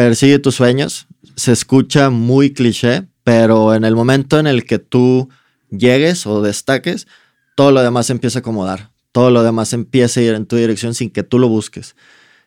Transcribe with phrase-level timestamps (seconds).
[0.00, 1.06] persigue tus sueños.
[1.36, 5.28] Se escucha muy cliché, pero en el momento en el que tú
[5.70, 7.06] llegues o destaques,
[7.54, 8.92] todo lo demás empieza a acomodar.
[9.12, 11.96] Todo lo demás empieza a ir en tu dirección sin que tú lo busques.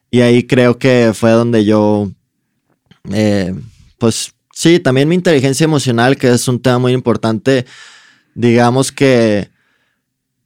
[0.10, 2.10] Y ahí creo que fue donde yo,
[3.12, 3.54] eh,
[4.00, 7.68] pues sí, también mi inteligencia emocional, que es un tema muy importante,
[8.34, 9.52] digamos que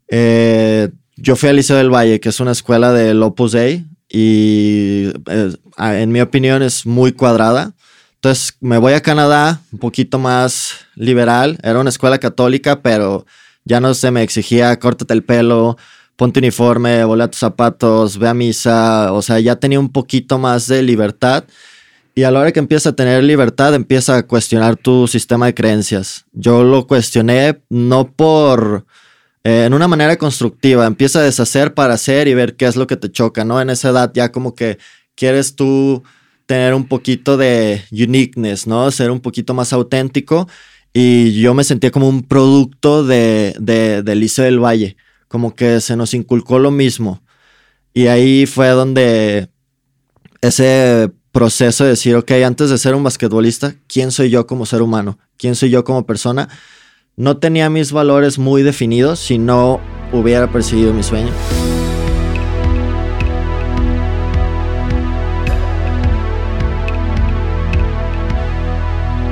[0.10, 5.12] eh, yo fui al Liceo del Valle, que es una escuela del Opus Dei, y
[5.30, 7.74] eh, en mi opinión es muy cuadrada.
[8.16, 11.60] Entonces me voy a Canadá, un poquito más liberal.
[11.62, 13.26] Era una escuela católica, pero
[13.64, 15.78] ya no se me exigía córtate el pelo,
[16.16, 19.14] ponte uniforme, volea tus zapatos, ve a misa.
[19.14, 21.44] O sea, ya tenía un poquito más de libertad.
[22.16, 25.54] Y a la hora que empieza a tener libertad, empieza a cuestionar tu sistema de
[25.54, 26.26] creencias.
[26.34, 28.88] Yo lo cuestioné no por
[29.44, 30.86] eh, en una manera constructiva.
[30.86, 33.62] Empieza a deshacer para hacer y ver qué es lo que te choca, ¿no?
[33.62, 34.78] En esa edad ya como que
[35.16, 36.04] quieres tú
[36.46, 38.90] tener un poquito de uniqueness, ¿no?
[38.92, 40.48] Ser un poquito más auténtico.
[40.94, 44.98] Y yo me sentía como un producto de, de, del Liceo del Valle.
[45.28, 47.22] Como que se nos inculcó lo mismo.
[47.94, 49.50] Y ahí fue donde
[50.42, 54.82] ese proceso de decir, ok, antes de ser un basquetbolista, ¿quién soy yo como ser
[54.82, 55.20] humano?
[55.38, 56.50] ¿Quién soy yo como persona?
[57.20, 59.82] No tenía mis valores muy definidos si no
[60.14, 61.32] hubiera perseguido mi sueño.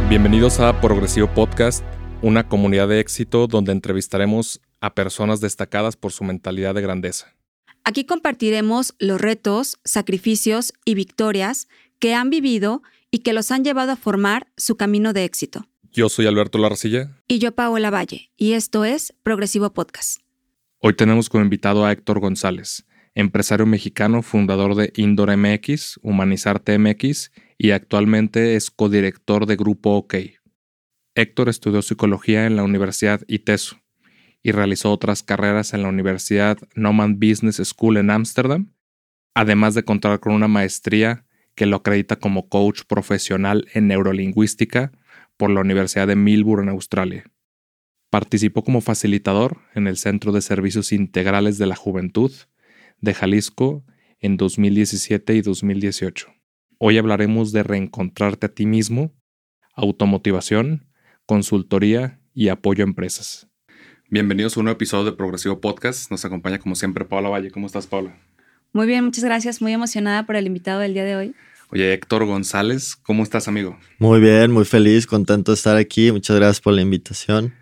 [0.09, 1.85] Bienvenidos a Progresivo Podcast,
[2.23, 7.35] una comunidad de éxito donde entrevistaremos a personas destacadas por su mentalidad de grandeza.
[7.83, 11.67] Aquí compartiremos los retos, sacrificios y victorias
[11.99, 15.67] que han vivido y que los han llevado a formar su camino de éxito.
[15.95, 17.15] Yo soy Alberto Larcilla.
[17.25, 20.19] Y yo Paola Valle, y esto es Progresivo Podcast.
[20.79, 27.31] Hoy tenemos como invitado a Héctor González, empresario mexicano, fundador de Indoor MX, Humanizarte MX
[27.57, 30.15] y actualmente es codirector de Grupo OK.
[31.15, 33.77] Héctor estudió psicología en la Universidad ITESO
[34.43, 38.73] y realizó otras carreras en la Universidad Noman Business School en Ámsterdam,
[39.33, 44.91] además de contar con una maestría que lo acredita como coach profesional en neurolingüística
[45.37, 47.23] por la Universidad de Melbourne en Australia.
[48.09, 52.31] Participó como facilitador en el Centro de Servicios Integrales de la Juventud
[53.01, 53.83] de Jalisco
[54.19, 56.27] en 2017 y 2018.
[56.77, 59.13] Hoy hablaremos de reencontrarte a ti mismo,
[59.73, 60.87] automotivación,
[61.25, 63.47] consultoría y apoyo a empresas.
[64.09, 66.11] Bienvenidos a un nuevo episodio de Progresivo Podcast.
[66.11, 67.51] Nos acompaña como siempre Paula Valle.
[67.51, 68.17] ¿Cómo estás, Paula?
[68.71, 69.61] Muy bien, muchas gracias.
[69.61, 71.35] Muy emocionada por el invitado del día de hoy.
[71.71, 73.77] Oye, Héctor González, ¿cómo estás, amigo?
[73.97, 76.11] Muy bien, muy feliz, contento de estar aquí.
[76.11, 77.53] Muchas gracias por la invitación.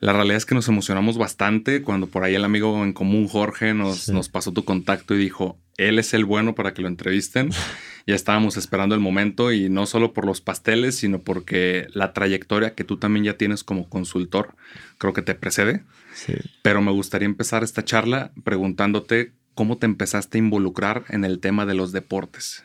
[0.00, 3.72] La realidad es que nos emocionamos bastante cuando por ahí el amigo en común, Jorge,
[3.72, 7.50] nos, nos pasó tu contacto y dijo, él es el bueno para que lo entrevisten.
[8.06, 12.74] ya estábamos esperando el momento y no solo por los pasteles, sino porque la trayectoria
[12.74, 14.54] que tú también ya tienes como consultor,
[14.98, 15.84] creo que te precede.
[16.14, 16.34] Sí.
[16.62, 21.66] Pero me gustaría empezar esta charla preguntándote cómo te empezaste a involucrar en el tema
[21.66, 22.64] de los deportes.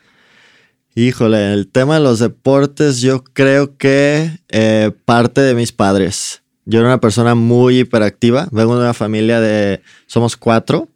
[0.94, 6.42] Híjole, el tema de los deportes, yo creo que eh, parte de mis padres.
[6.64, 10.88] Yo era una persona muy hiperactiva, vengo de una familia de, somos cuatro,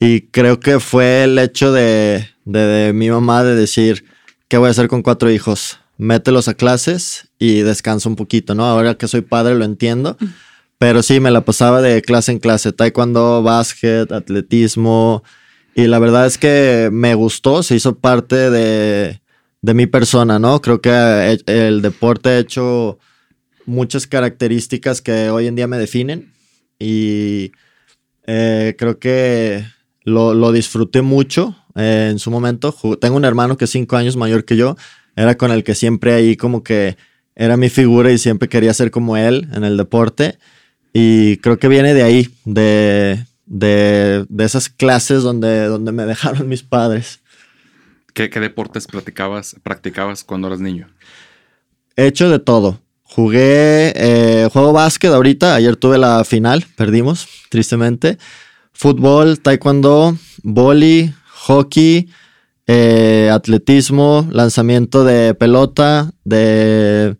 [0.00, 4.04] y creo que fue el hecho de, de, mi mamá de decir,
[4.48, 5.78] ¿qué voy a hacer con cuatro hijos?
[5.96, 8.64] Mételos a clases y descansa un poquito, ¿no?
[8.64, 10.18] Ahora que soy padre lo entiendo,
[10.78, 15.22] pero sí, me la pasaba de clase en clase, taekwondo, básquet, atletismo,
[15.74, 19.20] y la verdad es que me gustó, se hizo parte de
[19.66, 20.62] de mi persona, ¿no?
[20.62, 23.00] Creo que el deporte ha hecho
[23.64, 26.32] muchas características que hoy en día me definen
[26.78, 27.50] y
[28.28, 29.64] eh, creo que
[30.04, 32.72] lo, disfruté mucho eh, en su momento.
[33.00, 34.76] Tengo un hermano que es cinco años mayor que yo,
[35.16, 36.96] era con el que siempre ahí como que
[37.34, 40.38] era mi figura y siempre quería ser como él en el deporte
[40.92, 46.48] y creo que viene de ahí, de, de, de esas clases donde, donde me dejaron
[46.48, 47.18] mis padres.
[48.16, 50.88] ¿Qué, deportes practicabas, practicabas cuando eras niño?
[51.96, 52.80] He hecho de todo.
[53.02, 55.54] Jugué, eh, juego básquet ahorita.
[55.54, 58.16] Ayer tuve la final, perdimos, tristemente.
[58.72, 62.08] Fútbol, taekwondo, boli, hockey,
[62.66, 67.18] eh, atletismo, lanzamiento de pelota, de...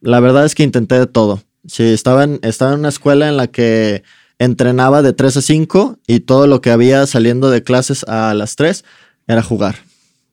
[0.00, 1.42] La verdad es que intenté de todo.
[1.66, 4.04] Sí, estaba en, estaba en una escuela en la que
[4.38, 8.56] entrenaba de 3 a 5 y todo lo que había saliendo de clases a las
[8.56, 8.86] 3
[9.26, 9.89] era jugar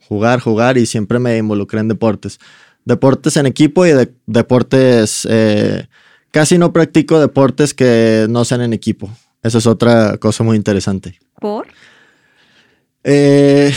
[0.07, 2.39] jugar, jugar y siempre me involucré en deportes.
[2.86, 3.92] Deportes en equipo y
[4.25, 5.27] deportes...
[5.30, 5.88] Eh,
[6.31, 9.09] casi no practico deportes que no sean en equipo.
[9.44, 11.19] Esa es otra cosa muy interesante.
[11.39, 11.68] ¿Por?
[13.04, 13.74] Eh,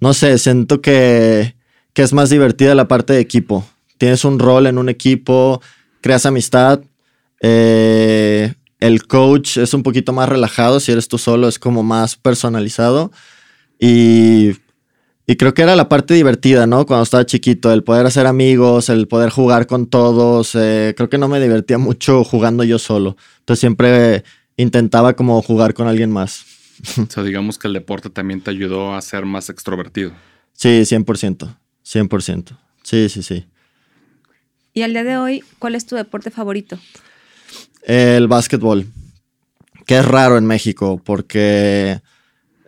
[0.00, 1.54] no sé, siento que,
[1.92, 3.64] que es más divertida la parte de equipo.
[3.98, 5.60] Tienes un rol en un equipo,
[6.00, 6.80] creas amistad.
[7.40, 12.16] Eh, el coach es un poquito más relajado, si eres tú solo es como más
[12.16, 13.12] personalizado.
[13.78, 14.52] Y,
[15.30, 16.86] y creo que era la parte divertida, ¿no?
[16.86, 20.56] Cuando estaba chiquito, el poder hacer amigos, el poder jugar con todos.
[20.56, 23.16] Eh, creo que no me divertía mucho jugando yo solo.
[23.38, 24.24] Entonces siempre
[24.56, 26.44] intentaba como jugar con alguien más.
[26.98, 30.10] O sea, digamos que el deporte también te ayudó a ser más extrovertido.
[30.52, 31.56] Sí, 100%.
[31.84, 32.58] 100%.
[32.82, 33.46] Sí, sí, sí.
[34.74, 36.76] Y al día de hoy, ¿cuál es tu deporte favorito?
[37.84, 38.84] El básquetbol,
[39.86, 42.00] que es raro en México porque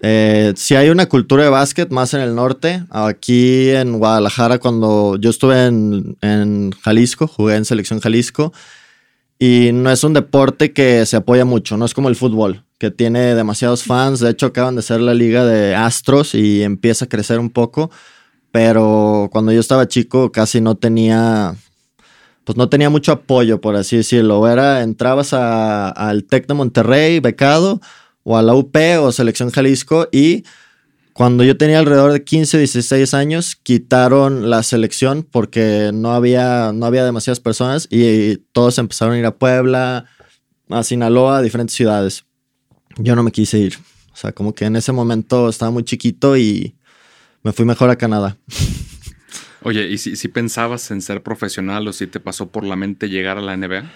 [0.02, 2.84] eh, si hay una cultura de básquet más en el norte.
[2.90, 8.52] Aquí en Guadalajara, cuando yo estuve en, en Jalisco, jugué en Selección Jalisco,
[9.38, 12.90] y no es un deporte que se apoya mucho, no es como el fútbol, que
[12.90, 14.20] tiene demasiados fans.
[14.20, 17.90] De hecho, acaban de ser la liga de Astros y empieza a crecer un poco.
[18.50, 21.56] Pero cuando yo estaba chico casi no tenía
[22.44, 24.48] pues no tenía mucho apoyo, por así decirlo.
[24.48, 27.80] Era, entrabas al TEC de Monterrey, becado,
[28.24, 30.44] o a la UP o Selección Jalisco, y
[31.12, 36.86] cuando yo tenía alrededor de 15, 16 años, quitaron la selección porque no había, no
[36.86, 40.06] había demasiadas personas y todos empezaron a ir a Puebla,
[40.70, 42.24] a Sinaloa, a diferentes ciudades.
[42.96, 43.78] Yo no me quise ir.
[44.12, 46.76] O sea, como que en ese momento estaba muy chiquito y
[47.42, 48.36] me fui mejor a Canadá.
[49.64, 53.38] Oye, ¿y si, pensabas en ser profesional o si te pasó por la mente llegar
[53.38, 53.90] a la NBA?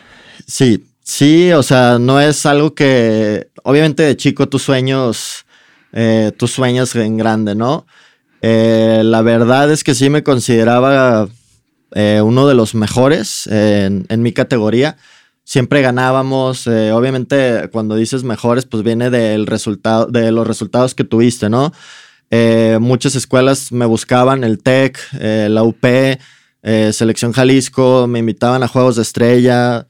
[0.47, 5.47] Sí, sí, o sea, no es algo que, obviamente de chico tus sueños,
[5.93, 7.87] eh, tus sueños en grande, ¿no?
[8.43, 11.29] Eh, la verdad es que sí me consideraba
[11.93, 14.97] eh, uno de los mejores en, en, mi categoría.
[15.45, 21.49] Siempre ganábamos, obviamente cuando dices mejores, pues viene del resultado, de los resultados que tuviste,
[21.49, 21.73] ¿no?
[22.81, 25.87] Muchas escuelas me buscaban, el TEC, la UP,
[26.91, 29.87] Selección Jalisco, me invitaban a juegos de estrella.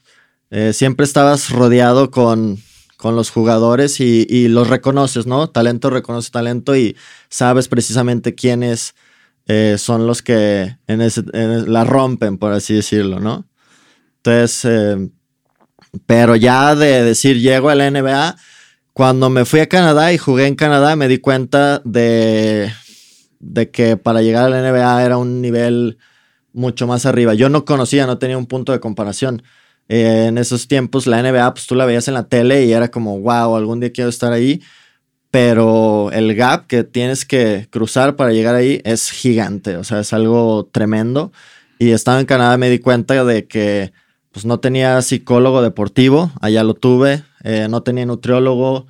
[0.73, 2.59] Siempre estabas rodeado con,
[2.97, 5.49] con los jugadores y, los reconoces, ¿no?
[5.49, 6.97] Talento reconoce talento y
[7.29, 8.95] sabes precisamente quiénes
[9.77, 13.47] son los que en ese, la rompen, por así decirlo, ¿no?
[14.19, 14.67] Entonces,
[16.05, 18.37] pero ya de decir llego a la NBA,
[18.93, 22.73] cuando me fui a Canadá y jugué en Canadá, me di cuenta de,
[23.41, 25.99] de que para llegar a la NBA era un nivel
[26.53, 27.35] mucho más arriba.
[27.35, 29.43] Yo no conocía, no tenía un punto de comparación.
[29.89, 33.21] En esos tiempos la NBA, pues tú la veías en la tele y era como,
[33.21, 34.63] wow, algún día quiero estar ahí.
[35.31, 40.13] Pero el gap que tienes que cruzar para llegar ahí es gigante, o sea, es
[40.13, 41.33] algo tremendo.
[41.79, 43.93] Y estando en Canadá me di cuenta de que
[44.33, 48.87] pues no tenía psicólogo deportivo, allá lo tuve, eh, no tenía nutriólogo,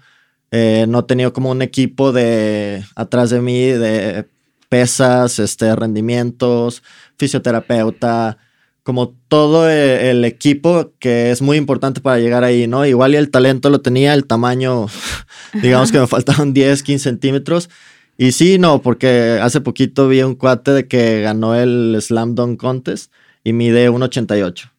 [0.51, 4.29] eh, no tenía como un equipo de atrás de mí de
[4.69, 6.83] pesas, este, rendimientos,
[7.19, 8.39] fisioterapeuta,
[8.87, 12.87] como todo e, el equipo que es muy importante para llegar ahí, ¿no?
[12.87, 14.87] Igual y el talento lo tenía, el tamaño,
[15.61, 17.69] digamos que me faltaban 10, 15 centímetros.
[18.17, 22.61] Y sí, no, porque hace poquito vi un cuate de que ganó el Slam Dunk
[22.61, 23.13] Contest
[23.43, 24.71] y mide 1,88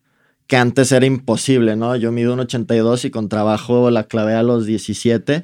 [0.47, 1.97] que antes era imposible, ¿no?
[1.97, 5.43] Yo mido un 82 y con trabajo la clavé a los 17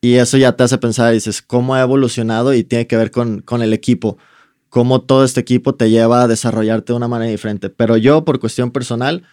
[0.00, 2.54] y eso ya te hace pensar, dices, ¿cómo ha evolucionado?
[2.54, 4.18] Y tiene que ver con, con el equipo,
[4.68, 7.70] cómo todo este equipo te lleva a desarrollarte de una manera diferente.
[7.70, 9.24] Pero yo, por cuestión personal,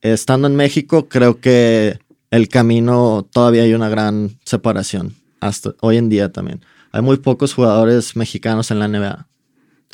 [0.00, 1.98] estando en México, creo que
[2.30, 6.64] el camino todavía hay una gran separación, hasta hoy en día también.
[6.90, 9.28] Hay muy pocos jugadores mexicanos en la NBA.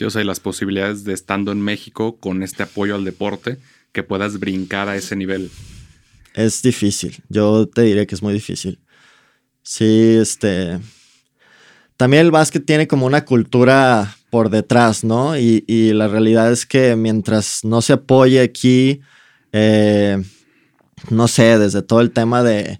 [0.04, 3.58] o sea, las posibilidades de estando en México con este apoyo al deporte,
[3.92, 5.50] que puedas brincar a ese nivel?
[6.34, 8.78] Es difícil, yo te diré que es muy difícil.
[9.62, 10.78] Sí, este...
[11.98, 15.36] También el básquet tiene como una cultura por detrás, ¿no?
[15.36, 15.64] Y,
[15.94, 19.00] la realidad es que mientras no se apoye aquí,
[19.50, 20.22] eh,
[21.10, 22.78] no sé, desde todo el tema de,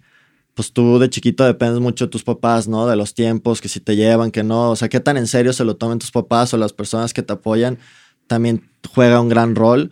[0.54, 2.86] pues tú de chiquito dependes mucho de tus papás, ¿no?
[2.86, 5.52] De los tiempos, que si te llevan, que no, o sea, qué tan en serio
[5.52, 7.76] se lo tomen tus papás o las personas que te apoyan,
[8.28, 9.90] también juega un gran rol.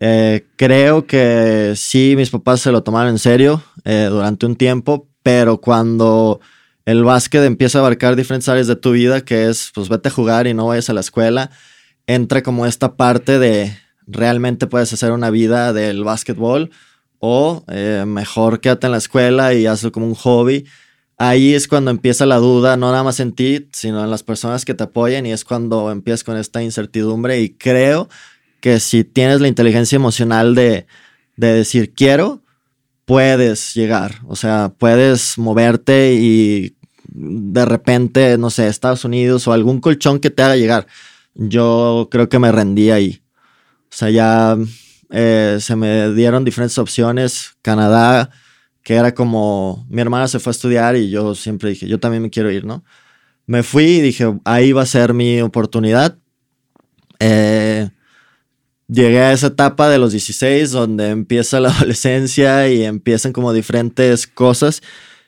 [0.00, 5.08] Eh, creo que sí, mis papás se lo tomaron en serio eh, durante un tiempo,
[5.22, 6.40] pero cuando
[6.84, 10.12] el básquet empieza a abarcar diferentes áreas de tu vida, que es, pues vete a
[10.12, 11.50] jugar y no vayas a la escuela,
[12.06, 16.70] entra como esta parte de realmente puedes hacer una vida del básquetbol
[17.18, 20.66] o eh, mejor quédate en la escuela y hazlo como un hobby.
[21.18, 24.64] Ahí es cuando empieza la duda, no nada más en ti, sino en las personas
[24.64, 27.40] que te apoyan y es cuando empiezas con esta incertidumbre.
[27.40, 28.08] Y creo
[28.60, 30.86] que si tienes la inteligencia emocional de,
[31.36, 32.41] decir quiero,
[33.04, 34.20] puedes llegar.
[34.26, 40.30] O sea, puedes moverte y de repente, no sé, Estados Unidos o algún colchón que
[40.30, 40.86] te haga llegar.
[41.34, 43.22] yo creo que me rendí ahí.
[43.90, 44.56] O sea, ya
[45.10, 47.56] eh, se me dieron diferentes opciones.
[47.62, 48.30] Canadá,
[48.82, 52.22] que era como, mi hermana se fue a estudiar y yo siempre dije, yo también
[52.22, 52.84] me quiero ir, ¿no?
[53.46, 56.18] Me fui y dije, ahí va a ser mi oportunidad.
[57.18, 57.90] Eh,
[58.92, 64.26] llegué a esa etapa de los 16 donde empieza la adolescencia y empiezan como diferentes
[64.26, 64.82] cosas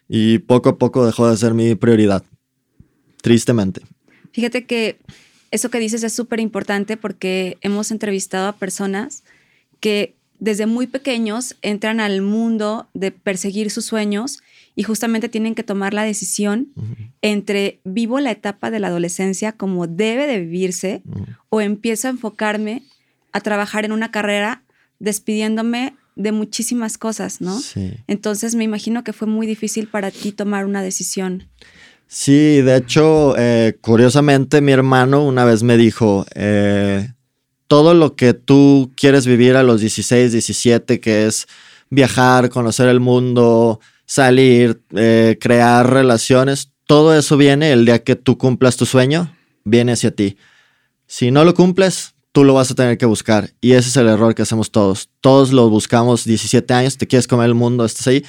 [0.09, 2.23] y poco a poco dejó de ser mi prioridad,
[3.23, 3.81] tristemente.
[4.33, 4.99] Fíjate que
[5.51, 9.25] eso que dices es súper importante porque hemos entrevistado a personas
[9.81, 14.43] que desde muy pequeños entran al mundo de perseguir sus sueños
[14.77, 16.73] y justamente tienen que tomar la decisión
[17.23, 21.03] entre vivo la etapa de la adolescencia como debe de vivirse
[21.49, 22.83] o empiezo a enfocarme
[23.35, 24.63] a trabajar en una carrera
[25.01, 27.61] despidiéndome de muchísimas cosas, ¿no?
[27.61, 27.93] Sí.
[28.07, 31.49] Entonces me imagino que fue muy difícil para ti tomar una decisión.
[32.07, 37.13] Sí, de hecho, eh, curiosamente mi hermano una vez me dijo, eh,
[37.67, 41.49] todo lo que tú quieres vivir a los 16, 17, que es
[41.91, 48.39] viajar, conocer el mundo, salir, eh, crear relaciones, todo eso viene el día que tú
[48.39, 50.37] cumplas tu sueño, viene hacia ti.
[51.09, 53.51] Si no lo cumples, tú lo vas a tener que buscar.
[53.61, 55.09] Y ese es el error que hacemos todos.
[55.21, 58.25] Todos lo buscamos 17 años, te quieres comer el mundo, estás ahí.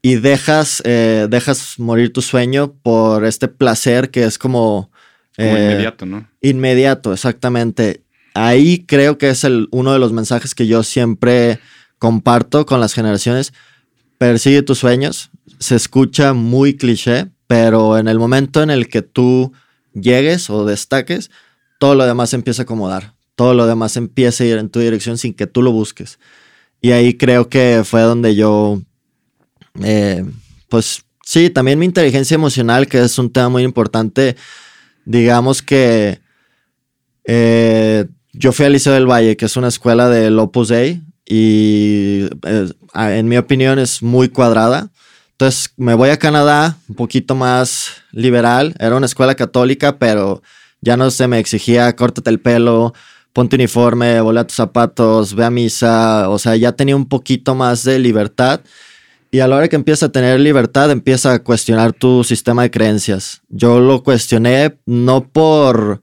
[0.00, 4.90] Y dejas, eh, dejas morir tu sueño por este placer que es como...
[5.36, 6.26] como eh, inmediato, ¿no?
[6.40, 8.02] Inmediato, exactamente.
[8.32, 11.60] Ahí creo que es el, uno de los mensajes que yo siempre
[11.98, 13.52] comparto con las generaciones.
[14.16, 15.30] Persigue tus sueños.
[15.58, 19.52] Se escucha muy cliché, pero en el momento en el que tú
[19.92, 21.30] llegues o destaques,
[21.78, 25.18] todo lo demás empieza a acomodar todo lo demás empieza a ir en tu dirección
[25.18, 26.18] sin que tú lo busques.
[26.80, 28.80] Y ahí creo que fue donde yo,
[29.82, 30.24] eh,
[30.68, 34.36] pues sí, también mi inteligencia emocional, que es un tema muy importante,
[35.04, 36.20] digamos que
[37.24, 42.28] eh, yo fui al Liceo del Valle, que es una escuela del Opus Dei, y
[42.42, 44.90] eh, en mi opinión es muy cuadrada.
[45.32, 48.74] Entonces me voy a Canadá, un poquito más liberal.
[48.78, 50.42] Era una escuela católica, pero
[50.80, 52.92] ya no se me exigía córtate el pelo,
[53.34, 57.82] ponte uniforme, volea tus zapatos, ve a misa, o sea, ya tenía un poquito más
[57.82, 58.60] de libertad.
[59.32, 62.70] Y a la hora que empieza a tener libertad, empieza a cuestionar tu sistema de
[62.70, 63.42] creencias.
[63.48, 66.00] Yo lo cuestioné no por,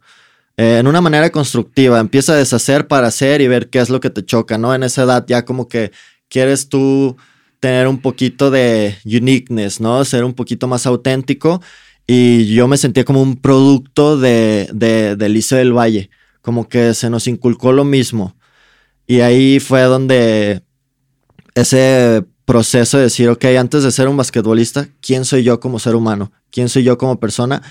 [0.57, 4.01] eh, en una manera constructiva, empieza a deshacer para hacer y ver qué es lo
[4.01, 4.75] que te choca, ¿no?
[4.75, 5.93] En esa edad ya como que
[6.27, 7.15] quieres tú
[7.61, 10.03] tener un poquito de uniqueness, ¿no?
[10.03, 11.61] Ser un poquito más auténtico.
[12.05, 16.09] Y yo me sentía como un producto de, de, de Liceo del Valle
[16.41, 18.35] como que se nos inculcó lo mismo.
[19.07, 20.63] Y ahí fue donde
[21.55, 25.95] ese proceso de decir, ok, antes de ser un basquetbolista, ¿quién soy yo como ser
[25.95, 26.31] humano?
[26.49, 27.61] ¿Quién soy yo como persona?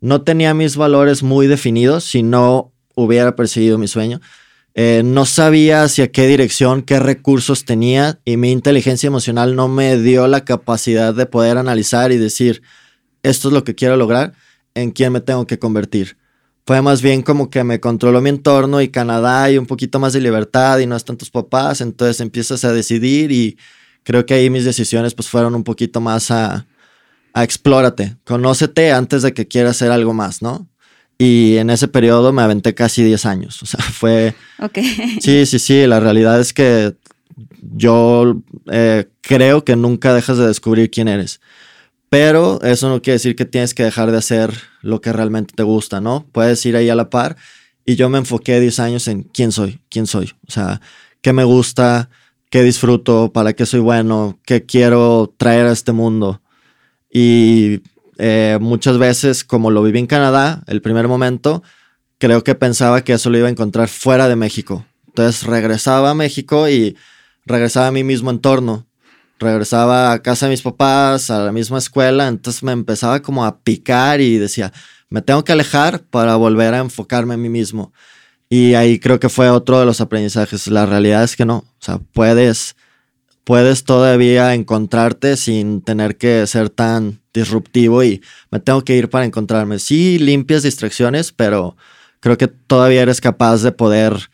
[0.00, 4.20] No tenía mis valores muy definidos si no hubiera perseguido mi sueño.
[4.74, 9.98] Eh, no sabía hacia qué dirección, qué recursos tenía y mi inteligencia emocional no me
[9.98, 12.62] dio la capacidad de poder analizar y decir,
[13.22, 14.32] esto es lo que quiero lograr,
[14.74, 16.16] en quién me tengo que convertir
[16.66, 20.12] fue más bien como que me controló mi entorno y Canadá y un poquito más
[20.12, 23.58] de libertad y no están tus papás, entonces empiezas a decidir y
[24.04, 26.66] creo que ahí mis decisiones pues fueron un poquito más a,
[27.34, 30.68] a explórate, conócete antes de que quieras hacer algo más, ¿no?
[31.18, 34.34] Y en ese periodo me aventé casi 10 años, o sea, fue...
[34.58, 34.78] Ok.
[35.20, 36.94] Sí, sí, sí, la realidad es que
[37.74, 41.40] yo eh, creo que nunca dejas de descubrir quién eres.
[42.12, 44.52] Pero eso no quiere decir que tienes que dejar de hacer
[44.82, 46.26] lo que realmente te gusta, ¿no?
[46.30, 47.38] Puedes ir ahí a la par.
[47.86, 50.34] Y yo me enfoqué 10 años en quién soy, quién soy.
[50.46, 50.82] O sea,
[51.22, 52.10] qué me gusta,
[52.50, 56.42] qué disfruto, para qué soy bueno, qué quiero traer a este mundo.
[57.10, 57.80] Y
[58.18, 61.62] eh, muchas veces, como lo viví en Canadá, el primer momento,
[62.18, 64.84] creo que pensaba que eso lo iba a encontrar fuera de México.
[65.06, 66.94] Entonces regresaba a México y
[67.46, 68.86] regresaba a mi mismo entorno
[69.42, 73.58] regresaba a casa de mis papás, a la misma escuela, entonces me empezaba como a
[73.58, 74.72] picar y decía,
[75.10, 77.92] me tengo que alejar para volver a enfocarme en mí mismo.
[78.48, 80.66] Y ahí creo que fue otro de los aprendizajes.
[80.68, 82.76] La realidad es que no, o sea, puedes,
[83.44, 89.24] puedes todavía encontrarte sin tener que ser tan disruptivo y me tengo que ir para
[89.24, 89.78] encontrarme.
[89.78, 91.76] Sí, limpias distracciones, pero
[92.20, 94.30] creo que todavía eres capaz de poder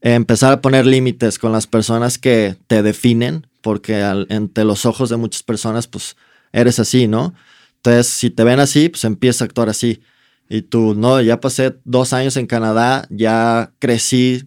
[0.00, 5.16] empezar a poner límites con las personas que te definen porque entre los ojos de
[5.16, 6.16] muchas personas, pues
[6.52, 7.34] eres así, ¿no?
[7.76, 10.02] Entonces, si te ven así, pues empieza a actuar así.
[10.48, 14.44] Y tú, no, ya pasé dos años en Canadá, ya crecí,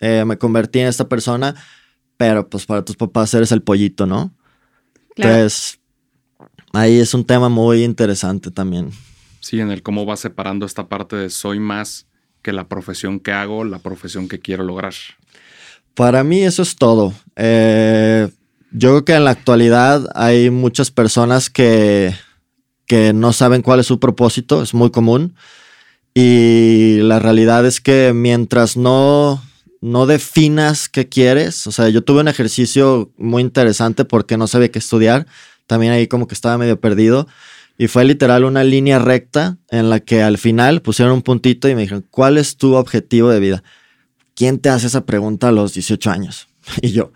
[0.00, 1.54] eh, me convertí en esta persona,
[2.16, 4.32] pero pues para tus papás eres el pollito, ¿no?
[5.16, 5.78] Entonces,
[6.72, 8.90] ahí es un tema muy interesante también.
[9.40, 12.06] Sí, en el cómo vas separando esta parte de soy más
[12.44, 14.94] que la profesión que hago, la profesión que quiero lograr?
[15.94, 17.14] Para mí eso es todo.
[17.36, 18.28] Eh,
[18.74, 22.12] yo creo que en la actualidad hay muchas personas que,
[22.86, 25.36] que no saben cuál es su propósito, es muy común.
[26.12, 29.40] Y la realidad es que mientras no,
[29.80, 34.72] no definas qué quieres, o sea, yo tuve un ejercicio muy interesante porque no sabía
[34.72, 35.26] qué estudiar,
[35.68, 37.28] también ahí como que estaba medio perdido.
[37.78, 41.76] Y fue literal una línea recta en la que al final pusieron un puntito y
[41.76, 43.62] me dijeron, ¿cuál es tu objetivo de vida?
[44.34, 46.48] ¿Quién te hace esa pregunta a los 18 años?
[46.82, 47.12] Y yo,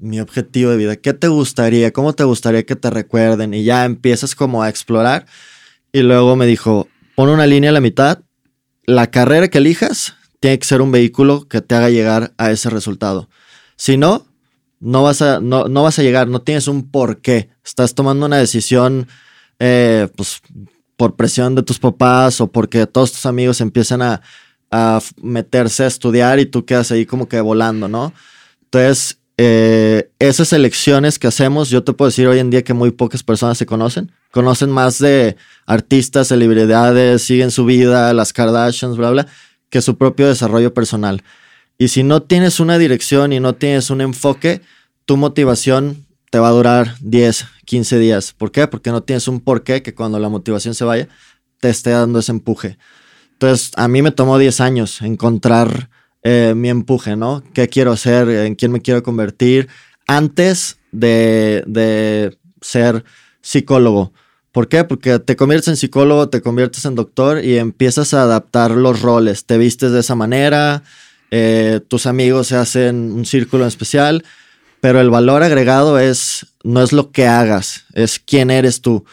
[0.00, 1.92] mi objetivo de vida, ¿qué te gustaría?
[1.92, 3.54] ¿Cómo te gustaría que te recuerden?
[3.54, 5.26] Y ya empiezas como a explorar.
[5.92, 8.20] Y luego me dijo, pon una línea a la mitad
[8.90, 12.70] la carrera que elijas tiene que ser un vehículo que te haga llegar a ese
[12.70, 13.28] resultado.
[13.76, 14.26] Si no,
[14.80, 17.50] no vas a, no, no vas a llegar, no tienes un por qué.
[17.64, 19.06] Estás tomando una decisión
[19.60, 20.40] eh, pues,
[20.96, 24.22] por presión de tus papás o porque todos tus amigos empiezan a,
[24.72, 28.12] a meterse a estudiar y tú quedas ahí como que volando, ¿no?
[28.64, 32.90] Entonces, eh, esas elecciones que hacemos, yo te puedo decir hoy en día que muy
[32.90, 34.12] pocas personas se conocen.
[34.32, 39.26] Conocen más de artistas, celebridades, siguen su vida, las Kardashians, bla, bla,
[39.70, 41.24] que su propio desarrollo personal.
[41.78, 44.60] Y si no tienes una dirección y no tienes un enfoque,
[45.06, 48.34] tu motivación te va a durar 10, 15 días.
[48.36, 48.66] ¿Por qué?
[48.66, 51.08] Porque no tienes un porqué que cuando la motivación se vaya,
[51.60, 52.76] te esté dando ese empuje.
[53.32, 55.88] Entonces, a mí me tomó 10 años encontrar
[56.22, 57.42] eh, mi empuje, ¿no?
[57.54, 58.28] ¿Qué quiero hacer?
[58.28, 59.68] ¿En quién me quiero convertir?
[60.06, 63.04] Antes de, de ser
[63.42, 64.12] psicólogo.
[64.52, 64.84] ¿Por qué?
[64.84, 69.44] Porque te conviertes en psicólogo, te conviertes en doctor y empiezas a adaptar los roles.
[69.44, 70.82] Te vistes de esa manera,
[71.30, 74.24] eh, tus amigos se hacen un círculo especial,
[74.80, 79.04] pero el valor agregado es, no es lo que hagas, es quién eres tú.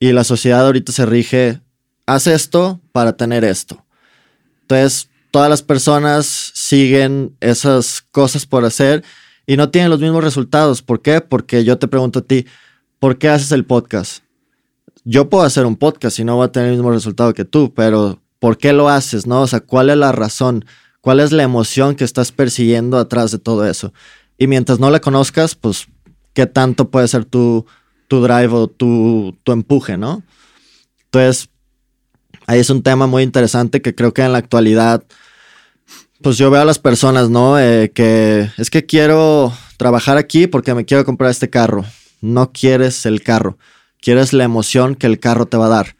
[0.00, 1.60] Y la sociedad ahorita se rige,
[2.06, 3.84] haz esto para tener esto.
[4.62, 9.02] Entonces, todas las personas siguen esas cosas por hacer
[9.46, 10.82] y no tienen los mismos resultados.
[10.82, 11.22] ¿Por qué?
[11.22, 12.46] Porque yo te pregunto a ti,
[12.98, 14.22] ¿por qué haces el podcast?
[15.04, 17.72] Yo puedo hacer un podcast y no voy a tener el mismo resultado que tú,
[17.74, 19.26] pero ¿por qué lo haces?
[19.26, 19.40] ¿No?
[19.40, 20.66] O sea, ¿cuál es la razón?
[21.00, 23.92] ¿Cuál es la emoción que estás persiguiendo atrás de todo eso?
[24.36, 25.86] Y mientras no la conozcas, pues,
[26.34, 27.64] ¿qué tanto puede ser tu,
[28.06, 30.22] tu drive o tu, tu empuje, no?
[31.06, 31.48] Entonces,
[32.46, 35.02] ahí es un tema muy interesante que creo que en la actualidad
[36.22, 37.58] pues yo veo a las personas, ¿no?
[37.58, 41.84] Eh, que es que quiero trabajar aquí porque me quiero comprar este carro.
[42.20, 43.58] No quieres el carro,
[44.00, 45.96] quieres la emoción que el carro te va a dar.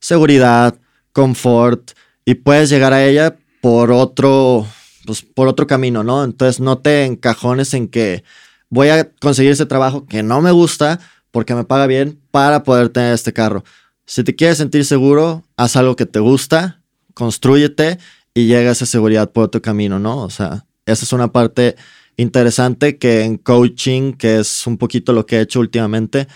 [0.00, 0.74] Seguridad,
[1.12, 1.92] confort,
[2.24, 4.66] y puedes llegar a ella por otro,
[5.06, 6.24] pues por otro camino, ¿no?
[6.24, 8.24] Entonces no te encajones en que
[8.68, 10.98] voy a conseguir ese trabajo que no me gusta
[11.30, 13.64] porque me paga bien para poder tener este carro.
[14.06, 16.82] Si te quieres sentir seguro, haz algo que te gusta,
[17.14, 17.98] construyete
[18.36, 20.18] y llega esa seguridad por otro camino, ¿no?
[20.18, 21.74] O sea, esa es una parte
[22.18, 26.28] interesante que en coaching, que es un poquito lo que he hecho últimamente,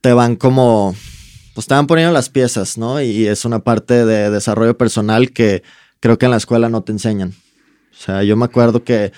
[0.00, 0.92] te van como,
[1.54, 3.00] pues te van poniendo las piezas, ¿no?
[3.00, 5.62] Y es una parte de desarrollo personal que
[6.00, 7.32] creo que en la escuela no te enseñan.
[7.92, 9.12] O sea, yo me acuerdo que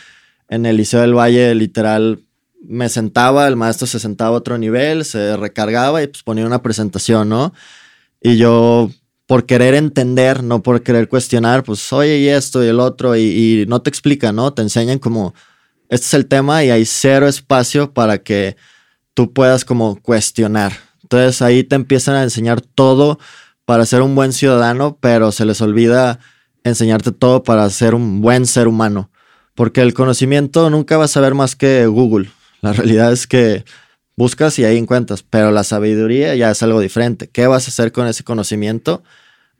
[0.50, 2.20] en el Liceo del Valle, literal,
[2.62, 6.60] me sentaba, el maestro se sentaba a otro nivel, se recargaba y pues ponía una
[6.60, 7.54] presentación, ¿no?
[8.20, 8.90] Y yo
[9.32, 13.64] por querer entender, no por querer cuestionar, pues oye y esto y el otro, y,
[13.66, 14.52] no te explican, ¿no?
[14.52, 15.32] Te enseñan como,
[15.88, 18.58] este es el tema y hay cero espacio para que
[19.14, 20.74] tú puedas como cuestionar.
[21.02, 23.18] Entonces ahí te empiezan a enseñar todo
[23.64, 26.18] para ser un buen ciudadano, pero se les olvida
[26.62, 29.10] enseñarte todo para ser un buen ser humano.
[29.54, 32.28] Porque el conocimiento nunca vas a ver más que Google.
[32.60, 33.64] La realidad es que
[34.14, 37.30] buscas y ahí encuentras, pero la sabiduría ya es algo diferente.
[37.30, 39.02] ¿Qué vas a hacer con ese conocimiento?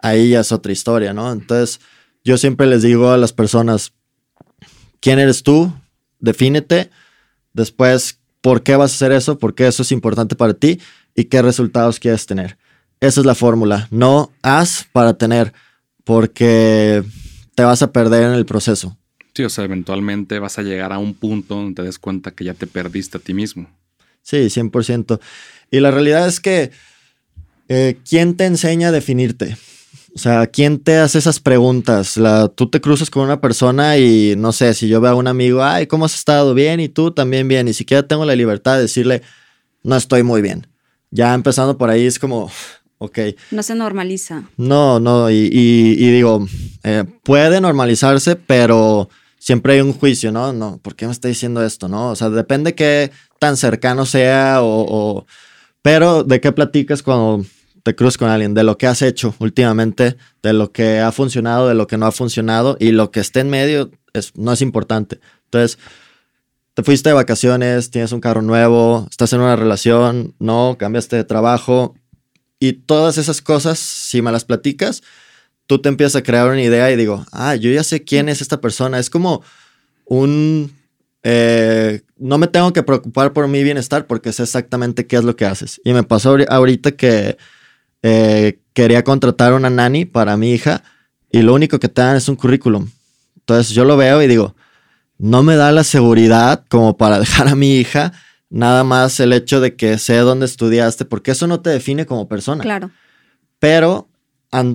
[0.02, 1.32] Ahí ya es otra historia, ¿no?
[1.32, 1.80] Entonces,
[2.24, 3.92] yo siempre les digo a las personas,
[5.00, 5.72] ¿quién eres tú?
[6.18, 6.90] Defínete.
[7.52, 9.38] Después, ¿por qué vas a hacer eso?
[9.38, 10.80] ¿Por qué eso es importante para ti?
[11.14, 12.58] ¿Y qué resultados quieres tener?
[13.00, 13.88] Esa es la fórmula.
[13.90, 15.52] No haz para tener,
[16.04, 17.02] porque
[17.54, 18.96] te vas a perder en el proceso.
[19.34, 22.44] Sí, o sea, eventualmente vas a llegar a un punto donde te des cuenta que
[22.44, 23.68] ya te perdiste a ti mismo.
[24.22, 25.20] Sí, 100%.
[25.70, 26.70] Y la realidad es que,
[27.68, 29.56] eh, ¿quién te enseña a definirte?
[30.14, 32.18] O sea, ¿quién te hace esas preguntas?
[32.18, 35.27] La, tú te cruzas con una persona y no sé, si yo veo a un
[35.27, 36.53] amigo, ay, ¿cómo has estado?
[36.53, 37.64] Bien, y tú también bien.
[37.64, 39.22] Ni siquiera tengo la libertad de decirle,
[39.83, 40.66] no estoy muy bien.
[41.11, 42.51] Ya empezando por ahí es como,
[42.98, 43.18] ok.
[43.53, 44.42] No se normaliza.
[44.59, 46.46] No, no, y, digo,
[46.85, 50.53] eh, puede normalizarse, pero siempre hay un juicio, ¿no?
[50.53, 52.11] No, ¿por qué me está diciendo esto, no?
[52.11, 55.27] O sea, depende qué tan cercano sea o, o
[55.81, 57.44] pero de qué platicas cuando
[57.82, 61.68] te cruzas con alguien, de lo que has hecho últimamente, de lo que ha funcionado,
[61.68, 64.62] de lo que no ha funcionado y lo que esté en medio es, no es
[64.62, 65.20] importante.
[65.44, 65.78] Entonces,
[66.74, 71.24] te fuiste de vacaciones, tienes un carro nuevo, estás en una relación, no, cambiaste de
[71.24, 71.94] trabajo
[72.58, 75.02] y todas esas cosas, si me las platicas,
[75.66, 78.40] tú te empiezas a crear una idea y digo, ah, yo ya sé quién es
[78.40, 78.98] esta persona.
[78.98, 79.42] Es como
[80.04, 80.72] un...
[81.24, 85.34] Eh, no me tengo que preocupar por mi bienestar porque sé exactamente qué es lo
[85.34, 85.80] que haces.
[85.84, 87.36] Y me pasó ahorita que
[88.02, 90.82] eh, quería contratar una nani para mi hija
[91.30, 92.88] y lo único que te dan es un currículum.
[93.38, 94.54] Entonces yo lo veo y digo,
[95.18, 98.12] no me da la seguridad como para dejar a mi hija
[98.50, 102.28] nada más el hecho de que sé dónde estudiaste, porque eso no te define como
[102.28, 102.62] persona.
[102.62, 102.90] Claro.
[103.58, 104.08] Pero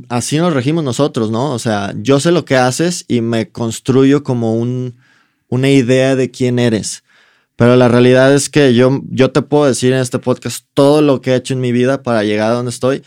[0.09, 1.51] así nos regimos nosotros, ¿no?
[1.51, 4.97] O sea, yo sé lo que haces y me construyo como un,
[5.49, 7.03] una idea de quién eres.
[7.55, 11.21] Pero la realidad es que yo, yo te puedo decir en este podcast todo lo
[11.21, 13.03] que he hecho en mi vida para llegar a donde estoy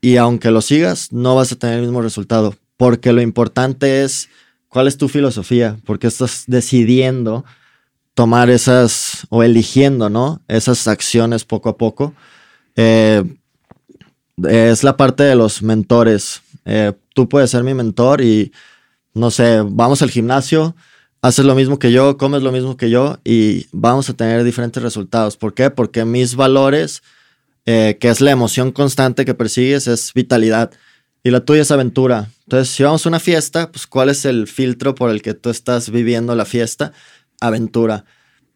[0.00, 4.28] y aunque lo sigas, no vas a tener el mismo resultado, porque lo importante es
[4.68, 7.44] cuál es tu filosofía, porque estás decidiendo
[8.14, 10.42] tomar esas o eligiendo, ¿no?
[10.48, 12.14] Esas acciones poco a poco.
[12.76, 13.22] Eh,
[14.48, 16.42] es la parte de los mentores.
[16.64, 18.52] Eh, tú puedes ser mi mentor y,
[19.14, 20.74] no sé, vamos al gimnasio,
[21.22, 24.82] haces lo mismo que yo, comes lo mismo que yo y vamos a tener diferentes
[24.82, 25.36] resultados.
[25.36, 25.70] ¿Por qué?
[25.70, 27.02] Porque mis valores
[27.66, 30.70] eh, que es la emoción constante que persigues, es vitalidad.
[31.22, 32.30] Y la tuya es aventura.
[32.44, 35.50] Entonces, si vamos a una fiesta, pues ¿cuál es el filtro por el que tú
[35.50, 36.92] estás viviendo la fiesta?
[37.40, 38.04] Aventura.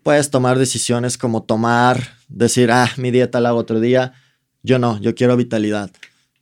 [0.02, 4.14] Puedes tomar decisiones como tomar, decir, ah, mi dieta la hago otro día.
[4.62, 5.90] Yo no, yo quiero vitalidad.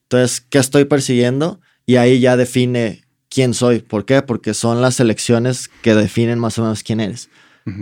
[0.05, 1.61] Entonces, ¿qué estoy persiguiendo?
[1.87, 3.81] Y ahí ya define quién soy.
[3.81, 4.23] ¿Por qué?
[4.23, 7.29] Porque son las elecciones que definen más o menos quién eres.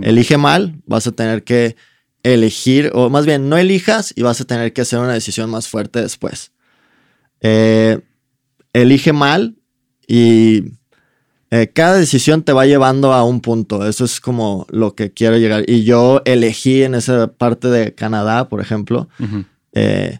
[0.03, 1.77] Elige mal, vas a tener que
[2.22, 5.68] elegir, o más bien, no elijas y vas a tener que hacer una decisión más
[5.68, 6.52] fuerte después.
[7.40, 8.00] Eh,
[8.72, 9.56] elige mal
[10.06, 10.72] y
[11.50, 13.87] eh, cada decisión te va llevando a un punto.
[13.87, 15.64] Eso es como lo que quiero llegar.
[15.68, 19.09] Y yo elegí en esa parte de Canadá, por ejemplo,
[19.72, 20.18] eh,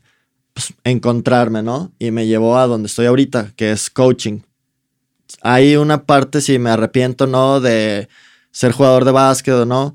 [0.52, 1.92] pues, encontrarme, ¿no?
[1.98, 4.40] Y me llevó a donde estoy ahorita, que es coaching.
[5.42, 7.60] Hay una parte, si me arrepiento, ¿no?
[7.60, 8.08] De
[8.50, 9.94] ser jugador de básquet o no.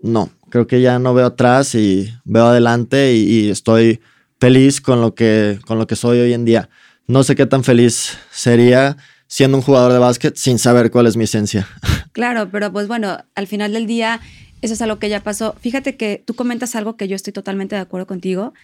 [0.00, 4.00] No, creo que ya no veo atrás y veo adelante y, estoy
[4.40, 6.68] feliz con lo, que, con lo que soy hoy en día.
[7.06, 11.16] No sé qué tan feliz sería siendo un jugador de básquet sin saber cuál es
[11.16, 11.66] mi esencia.
[12.12, 14.22] Claro, pero pues bueno, al final del día,
[14.62, 15.54] eso es algo que ya pasó.
[15.60, 18.54] Fíjate que tú comentas algo que yo estoy totalmente de acuerdo contigo.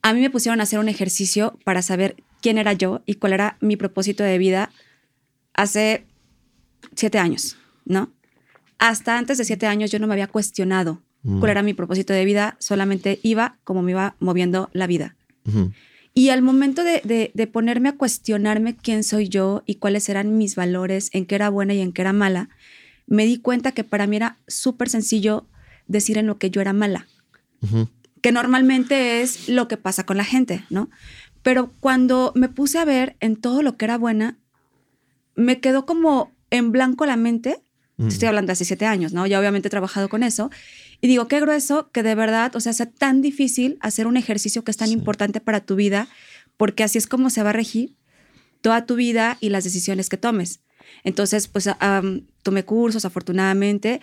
[0.00, 3.34] A mí me pusieron a hacer un ejercicio para saber quién era yo y cuál
[3.34, 4.70] era mi propósito de vida
[5.52, 6.06] hace
[6.94, 8.10] siete años, ¿no?
[8.78, 11.02] Hasta antes de siete años yo no me había cuestionado
[11.40, 15.14] cuál era mi propósito de vida, solamente iba como me iba moviendo la vida.
[16.14, 21.10] Y al momento de, ponerme a cuestionarme quién soy yo y cuáles eran mis valores,
[21.12, 22.48] en qué era buena y en qué era mala,
[23.06, 25.46] me di cuenta que para mí era súper sencillo
[25.86, 27.06] decir en lo que yo era mala,
[28.20, 30.90] que normalmente es lo que pasa con la gente, ¿no?
[31.42, 34.36] Pero cuando me puse a ver en todo lo que era buena,
[35.36, 37.62] me quedó como en blanco la mente.
[37.96, 39.26] Estoy hablando de hace siete años, ¿no?
[39.26, 40.50] Ya obviamente he trabajado con eso.
[41.00, 44.64] Y digo, qué grueso que de verdad, o sea, sea tan difícil hacer un ejercicio
[44.64, 46.08] que es tan importante para tu vida,
[46.56, 47.94] porque así es como se va a regir
[48.60, 50.60] toda tu vida y las decisiones que tomes.
[51.04, 51.68] Entonces, pues
[52.42, 54.00] tomé cursos, afortunadamente,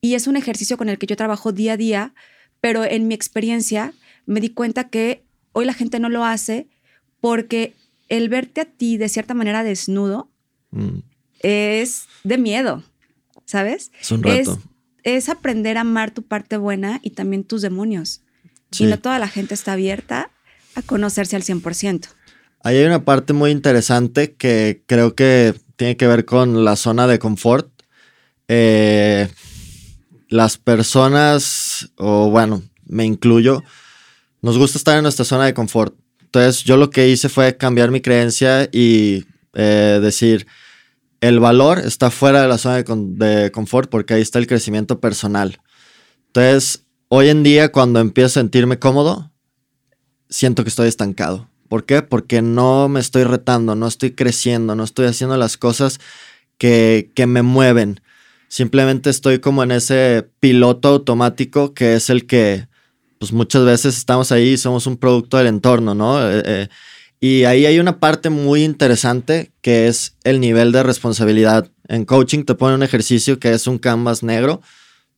[0.00, 2.14] y es un ejercicio con el que yo trabajo día a día,
[2.60, 3.92] pero en mi experiencia
[4.26, 6.68] me di cuenta que hoy la gente no lo hace
[7.20, 7.74] porque
[8.08, 10.30] el verte a ti de cierta manera desnudo
[10.70, 11.00] mm.
[11.40, 12.82] es de miedo,
[13.44, 13.92] ¿sabes?
[14.00, 14.58] Es un reto es
[15.28, 18.22] aprender a amar tu parte buena y también tus demonios.
[18.78, 20.30] Y no toda la gente está abierta
[20.74, 22.08] a conocerse al 100%.
[22.62, 27.06] Ahí hay una parte muy interesante que creo que tiene que ver con la zona
[27.06, 27.68] de confort.
[28.48, 29.28] Eh,
[30.28, 33.62] las personas, o bueno, me incluyo,
[34.42, 35.94] nos gusta estar en nuestra zona de confort.
[36.22, 40.46] Entonces yo lo que hice fue cambiar mi creencia y eh, decir,
[41.20, 45.60] el valor está fuera de la zona de, confort porque ahí está el crecimiento personal.
[46.28, 49.30] Entonces, hoy en día cuando empiezo a sentirme cómodo,
[50.28, 51.48] siento que estoy estancado.
[51.68, 52.02] ¿Por qué?
[52.02, 56.00] Porque no me estoy retando, no estoy creciendo, no estoy haciendo las cosas
[56.58, 58.00] que, que me mueven.
[58.48, 62.66] Simplemente estoy como en ese piloto automático que es el que,
[63.18, 66.20] pues muchas veces estamos ahí y somos un producto del entorno, ¿no?
[66.28, 66.68] Eh, eh,
[67.20, 71.70] y ahí hay una parte muy interesante que es el nivel de responsabilidad.
[71.86, 74.62] En coaching te pone un ejercicio que es un canvas negro,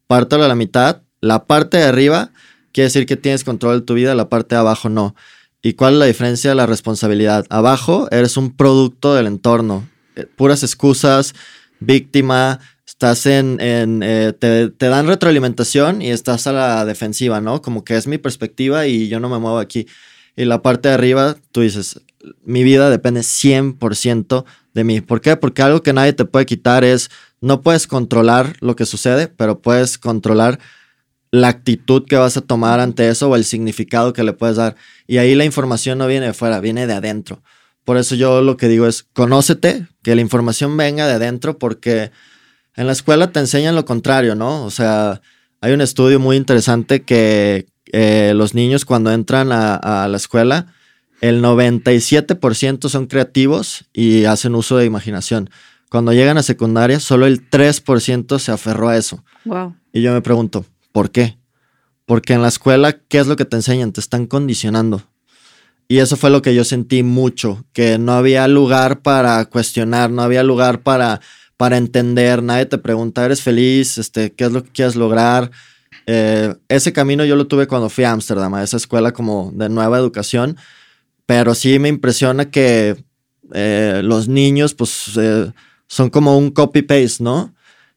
[0.08, 2.32] pártelo a la mitad, la parte de arriba
[2.72, 5.14] quiere decir que tienes control de tu vida, la parte de abajo no.
[5.62, 7.46] ¿Y cuál es la diferencia de la responsabilidad?
[7.48, 9.88] Abajo eres un producto del entorno.
[10.16, 11.34] Eh, puras excusas,
[11.78, 17.62] víctima, estás en, eh, te, te, dan retroalimentación y estás a la defensiva, ¿no?
[17.62, 19.86] Como que es mi perspectiva y yo no me muevo aquí.
[20.36, 22.00] Y la parte de arriba, tú dices,
[22.44, 25.00] mi vida depende 100% de mí.
[25.00, 25.36] ¿Por qué?
[25.36, 29.60] Porque algo que nadie te puede quitar es, no puedes controlar lo que sucede, pero
[29.60, 30.58] puedes controlar
[31.30, 34.76] la actitud que vas a tomar ante eso o el significado que le puedes dar.
[35.06, 37.42] Y ahí la información no viene de fuera, viene de adentro.
[37.84, 42.12] Por eso yo lo que digo es, conócete, que la información venga de adentro, porque
[42.76, 44.64] en la escuela te enseñan lo contrario, ¿no?
[44.64, 45.20] O sea,
[45.60, 50.74] hay un estudio muy interesante que eh, los niños cuando entran a, la escuela,
[51.20, 55.50] el 97% son creativos y hacen uso de imaginación.
[55.90, 59.22] Cuando llegan a secundaria, solo el 3% se aferró a eso.
[59.44, 59.76] Wow.
[59.92, 61.36] Y yo me pregunto, ¿por qué?
[62.06, 63.92] Porque en la escuela, ¿qué es lo que te enseñan?
[63.92, 65.02] Te están condicionando.
[65.86, 70.22] Y eso fue lo que yo sentí mucho, que no había lugar para cuestionar, no
[70.22, 71.20] había lugar para,
[71.58, 73.98] para entender, nadie te pregunta, ¿eres feliz?
[73.98, 75.50] Este, ¿Qué es lo que quieres lograr?
[76.06, 79.68] Eh, ese camino yo lo tuve cuando fui a Ámsterdam, a esa escuela como de
[79.68, 80.56] nueva educación,
[81.26, 82.96] pero sí me impresiona que
[83.52, 85.52] eh, los niños pues eh,
[85.86, 87.54] son como un copy-paste, ¿no?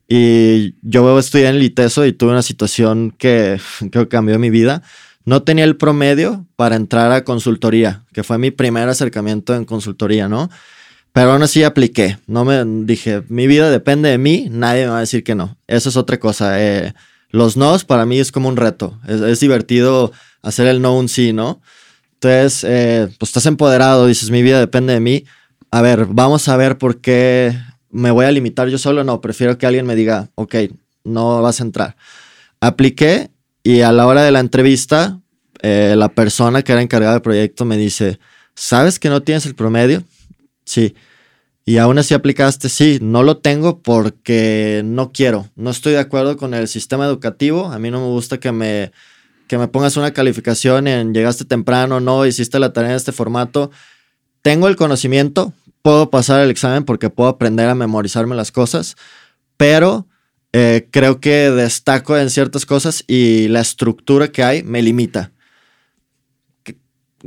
[0.08, 3.60] Y yo estudié en Liteso y tuve una situación que
[3.92, 4.84] que cambió mi vida.
[5.26, 10.30] No tenía el promedio para entrar a consultoría, que fue mi primer acercamiento en consultoría,
[10.30, 10.52] ¿no?
[11.16, 12.20] Pero aún así apliqué.
[12.28, 15.58] No me dije, mi vida depende de mí, nadie me va a decir que no.
[15.66, 16.62] Eso es otra cosa.
[16.62, 16.94] Eh,
[17.36, 18.98] los nos para mí es como un reto.
[19.08, 21.62] Es, divertido hacer el no un sí, ¿no?
[22.14, 25.26] Entonces, eh, pues estás empoderado, dices, mi vida depende de mí.
[25.70, 27.58] A ver, vamos a ver por qué
[27.90, 29.04] me voy a limitar yo solo.
[29.04, 30.56] No, prefiero que alguien me diga, ok,
[31.04, 31.98] no vas a entrar.
[32.62, 33.30] Apliqué
[33.64, 35.20] y a la hora de la entrevista,
[35.62, 38.18] eh, la persona que era encargada del proyecto me dice,
[38.56, 40.04] ¿sabes que no tienes el promedio?
[40.64, 40.96] Sí.
[41.68, 46.38] Y aún así aplicaste, sí, no lo tengo porque no quiero, no estoy de acuerdo
[46.38, 48.92] con el sistema educativo, a mí no me gusta que me,
[49.48, 53.72] que me pongas una calificación en llegaste temprano, no, hiciste la tarea en este formato.
[54.44, 58.96] Tengo el conocimiento, puedo pasar el examen porque puedo aprender a memorizarme las cosas,
[59.58, 60.08] pero
[60.54, 65.32] eh, creo que destaco en ciertas cosas y la estructura que hay me limita.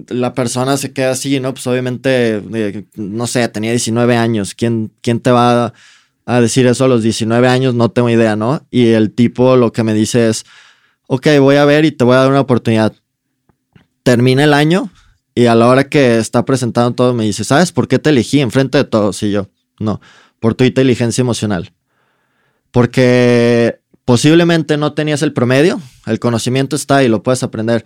[0.09, 1.53] La persona se queda así, ¿no?
[1.55, 2.43] Pues obviamente,
[2.95, 4.55] no sé, tenía 19 años.
[4.55, 5.73] ¿Quién, ¿Quién te va
[6.27, 7.75] a decir eso a los 19 años?
[7.75, 8.67] No tengo idea, ¿no?
[8.71, 10.45] Y el tipo lo que me dice es,
[11.07, 12.93] ok, voy a ver y te voy a dar una oportunidad.
[14.03, 14.91] Termina el año
[15.35, 18.41] y a la hora que está presentando todo me dice, ¿sabes por qué te elegí
[18.41, 19.23] enfrente de todos?
[19.23, 19.49] Y yo,
[19.81, 20.01] no,
[20.39, 21.73] por tu inteligencia emocional
[22.71, 27.85] porque posiblemente no tenías el promedio, el conocimiento está y lo puedes aprender,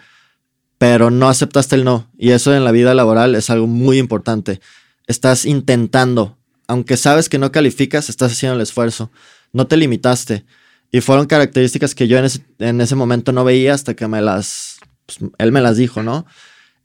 [0.82, 2.10] pero no aceptaste el no.
[2.18, 4.60] Y eso en la vida laboral es algo muy importante.
[5.06, 9.12] Estás intentando, aunque sabes que no calificas, estás haciendo el esfuerzo.
[9.52, 10.44] No te limitaste.
[10.90, 15.30] Y fueron características que yo en ese, momento no veía hasta que me las, pues,
[15.38, 16.26] él me las dijo, ¿no?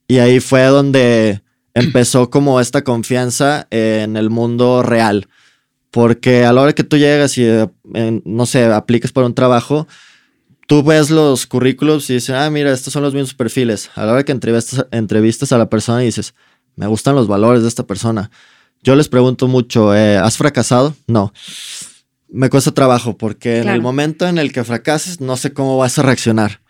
[0.08, 1.42] Y ahí fue donde
[1.74, 5.28] empezó como esta confianza en el mundo real
[5.90, 9.88] porque a la hora que tú llegas y, eh, no sé, apliques para un trabajo,
[10.68, 13.90] tú ves los currículos y dices, ah, mira, estos son los mismos perfiles.
[13.96, 16.36] A la hora que entrevistas, entrevistas a la persona y dices,
[16.76, 18.30] me gustan los valores de esta persona.
[18.84, 20.96] Yo les pregunto mucho, eh, ¿has fracasado?
[21.08, 21.34] No.
[22.30, 25.98] Me cuesta trabajo porque en el momento en el que fracases no sé cómo vas
[25.98, 26.62] a reaccionar.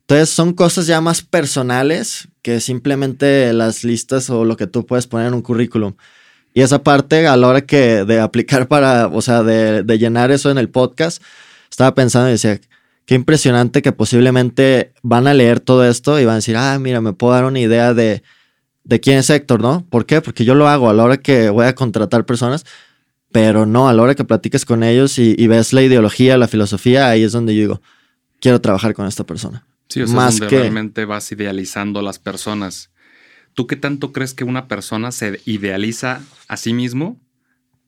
[0.00, 5.06] Entonces son cosas ya más personales que simplemente las listas o lo que tú puedes
[5.06, 5.94] poner en un currículum.
[6.54, 10.50] Y esa parte, a la hora que de aplicar para, o sea, de, llenar eso
[10.50, 11.22] en el podcast,
[11.70, 12.60] estaba pensando y decía,
[13.06, 17.00] qué impresionante que posiblemente van a leer todo esto y van a decir, ah, mira,
[17.00, 18.22] me puedo dar una idea de,
[18.84, 19.84] de quién es Héctor, ¿no?
[19.88, 20.20] ¿Por qué?
[20.20, 22.64] Porque yo lo hago a la hora que voy a contratar personas,
[23.30, 27.08] pero no, a la hora que platiques con ellos y, ves la ideología, la filosofía,
[27.08, 27.82] ahí es donde yo digo,
[28.40, 29.64] quiero trabajar con esta persona.
[29.88, 32.90] Sí, o sea, Más donde realmente vas idealizando a las personas.
[33.54, 37.18] ¿Tú qué tanto crees que una persona se idealiza a sí mismo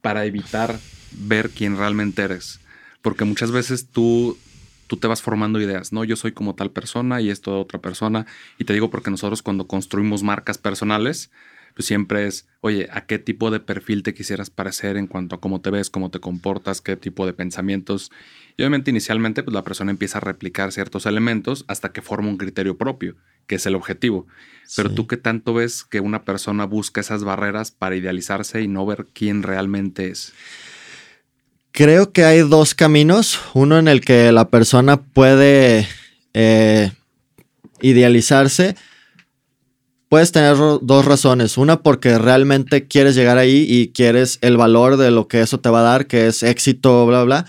[0.00, 0.79] para evitar
[1.12, 2.61] ver quién realmente eres?
[3.00, 4.38] Porque muchas veces tú,
[4.87, 6.05] tú te vas formando ideas, ¿no?
[6.05, 8.27] Yo soy como tal persona y esto otra persona.
[8.59, 11.31] Y te digo porque nosotros cuando construimos marcas personales,
[11.75, 15.40] pues siempre es, oye, ¿a qué tipo de perfil te quisieras parecer en cuanto a
[15.40, 18.12] cómo te ves, cómo te comportas, qué tipo de pensamientos?
[18.57, 22.37] Y obviamente inicialmente pues la persona empieza a replicar ciertos elementos hasta que forma un
[22.37, 23.16] criterio propio,
[23.49, 24.27] que es el objetivo.
[24.77, 28.87] Pero tú qué tanto ves que una persona busca esas barreras para idealizarse y no
[28.87, 30.33] ver quién realmente es?
[31.76, 33.38] Creo que hay dos caminos.
[33.52, 35.87] Uno en el que la persona puede
[36.32, 36.92] eh,
[37.82, 38.76] idealizarse
[40.14, 41.58] puedes tener dos razones.
[41.58, 45.68] Una porque realmente quieres llegar ahí y quieres el valor de lo que eso te
[45.70, 47.46] va a dar, que es éxito, bla, bla.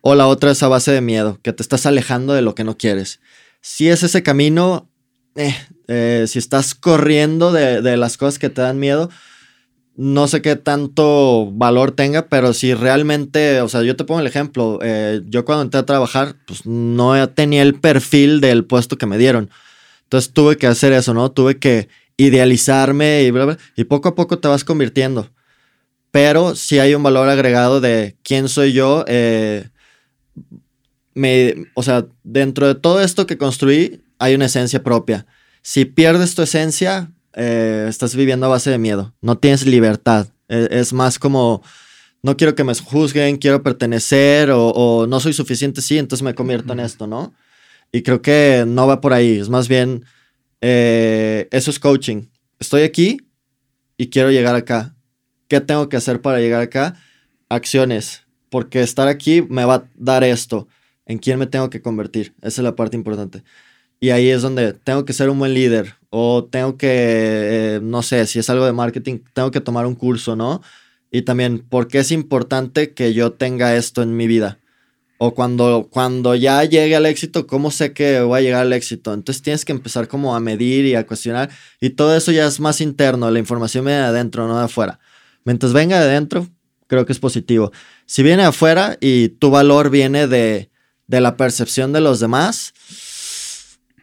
[0.00, 2.64] O la otra es a base de miedo, que te estás alejando de lo que
[2.64, 3.20] no quieres.
[3.60, 4.88] Si es ese camino,
[5.34, 5.54] eh,
[5.88, 9.10] eh, si estás corriendo de, las cosas que te dan miedo,
[10.00, 14.28] no sé qué tanto valor tenga, pero si realmente, o sea, yo te pongo el
[14.28, 19.06] ejemplo, eh, yo cuando entré a trabajar, pues no tenía el perfil del puesto que
[19.06, 19.50] me dieron.
[20.04, 21.32] Entonces tuve que hacer eso, ¿no?
[21.32, 25.32] Tuve que idealizarme y bla, bla, y poco a poco te vas convirtiendo.
[26.12, 29.68] Pero si hay un valor agregado de quién soy yo, eh,
[31.12, 35.26] me, o sea, dentro de todo esto que construí, hay una esencia propia.
[35.60, 40.26] Si pierdes tu esencia, eh, estás viviendo a base de miedo, no tienes libertad.
[40.48, 41.62] E, es, más como,
[42.20, 46.72] no quiero que me juzguen, quiero pertenecer o, no soy suficiente, sí, entonces me convierto
[46.72, 47.32] en esto, ¿no?
[47.92, 50.04] Y creo que no va por ahí, es más bien,
[50.60, 52.26] eh, eso es coaching.
[52.58, 53.18] Estoy aquí
[53.96, 54.96] y quiero llegar acá.
[55.46, 56.96] ¿Qué tengo que hacer para llegar acá?
[57.48, 60.66] Acciones, porque estar aquí me va a dar esto.
[61.06, 62.34] ¿En quién me tengo que convertir?
[62.38, 63.44] Esa es la parte importante.
[64.00, 68.02] Y ahí es donde tengo que ser un buen líder o tengo que, eh, no
[68.02, 70.62] sé, si es algo de marketing, tengo que tomar un curso, ¿no?
[71.10, 74.58] Y también, ¿por qué es importante que yo tenga esto en mi vida?
[75.18, 79.12] O cuando, cuando ya llegue al éxito, ¿cómo sé que voy a llegar al éxito?
[79.12, 81.50] Entonces tienes que empezar como a medir y a cuestionar.
[81.80, 85.00] Y todo eso ya es más interno, la información viene de adentro, no de afuera.
[85.44, 86.46] Mientras venga de adentro,
[86.86, 87.72] creo que es positivo.
[88.06, 90.70] Si viene afuera y tu valor viene de,
[91.08, 92.72] de la percepción de los demás,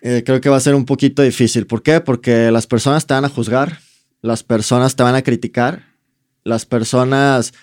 [0.07, 1.65] eh, creo que va a ser un poquito difícil.
[1.65, 1.99] ¿Por qué?
[1.99, 3.79] Porque las personas te van a juzgar,
[4.21, 5.81] las personas te van a criticar,
[6.43, 7.53] las personas,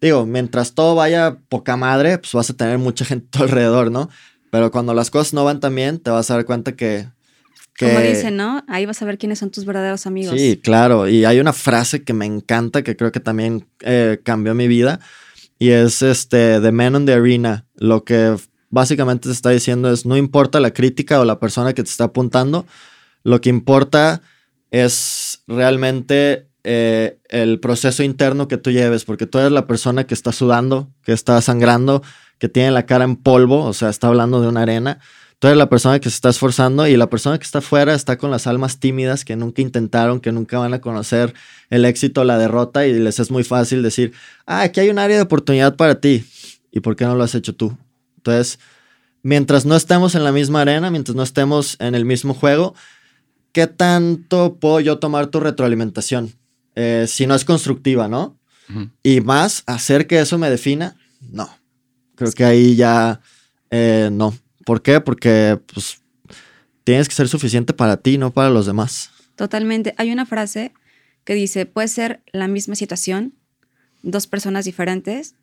[0.00, 4.10] digo, mientras todo vaya poca madre, pues vas a tener mucha gente alrededor, ¿no?
[4.52, 7.08] Pero cuando las cosas no van tan bien, te vas a dar cuenta que...
[7.76, 8.64] Como dicen, ¿no?
[8.68, 10.38] Ahí vas a ver quiénes son tus verdaderos amigos.
[10.38, 11.08] Sí, claro.
[11.08, 15.00] Y hay una frase que me encanta, que creo que también eh, cambió mi vida,
[15.58, 17.66] y es este, The Man on the Arena.
[17.74, 18.36] Lo que
[18.70, 22.04] básicamente te está diciendo es, no importa la crítica o la persona que te está
[22.04, 22.66] apuntando,
[23.24, 24.22] lo que importa
[24.70, 30.14] es realmente eh, el proceso interno que tú lleves, porque tú eres la persona que
[30.14, 32.02] está sudando, que está sangrando,
[32.38, 35.00] que tiene la cara en polvo, o sea, está hablando de una arena.
[35.38, 38.18] Tú eres la persona que se está esforzando y la persona que está afuera está
[38.18, 41.32] con las almas tímidas que nunca intentaron, que nunca van a conocer
[41.70, 44.12] el éxito o la derrota y les es muy fácil decir,
[44.46, 46.24] ah, aquí hay un área de oportunidad para ti.
[46.72, 47.76] ¿Y por qué no lo has hecho tú?
[48.18, 48.58] Entonces,
[49.22, 52.74] mientras no estemos en la misma arena, mientras no estemos en el mismo juego,
[53.52, 56.32] ¿qué tanto puedo yo tomar tu retroalimentación?
[56.74, 58.36] Eh, si no es constructiva, ¿no?
[59.02, 60.94] Y más, hacer que eso me defina,
[61.32, 61.48] no.
[62.16, 63.20] Creo que ahí ya
[63.70, 64.36] eh, no.
[64.66, 65.00] ¿Por qué?
[65.00, 66.02] Porque pues,
[66.84, 69.10] tienes que ser suficiente para ti, no para los demás.
[69.36, 69.94] Totalmente.
[69.96, 70.74] Hay una frase
[71.24, 73.34] que dice, puede ser la misma situación,
[74.02, 75.34] dos personas diferentes,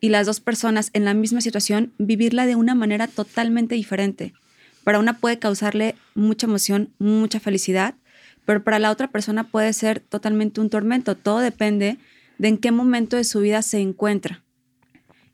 [0.00, 4.32] y las dos personas en la misma situación vivirla de una manera totalmente diferente.
[4.84, 7.94] Para una puede causarle mucha emoción, mucha felicidad,
[8.46, 11.16] pero para la otra persona puede ser totalmente un tormento.
[11.16, 11.98] Todo depende
[12.38, 14.42] de en qué momento de su vida se encuentra.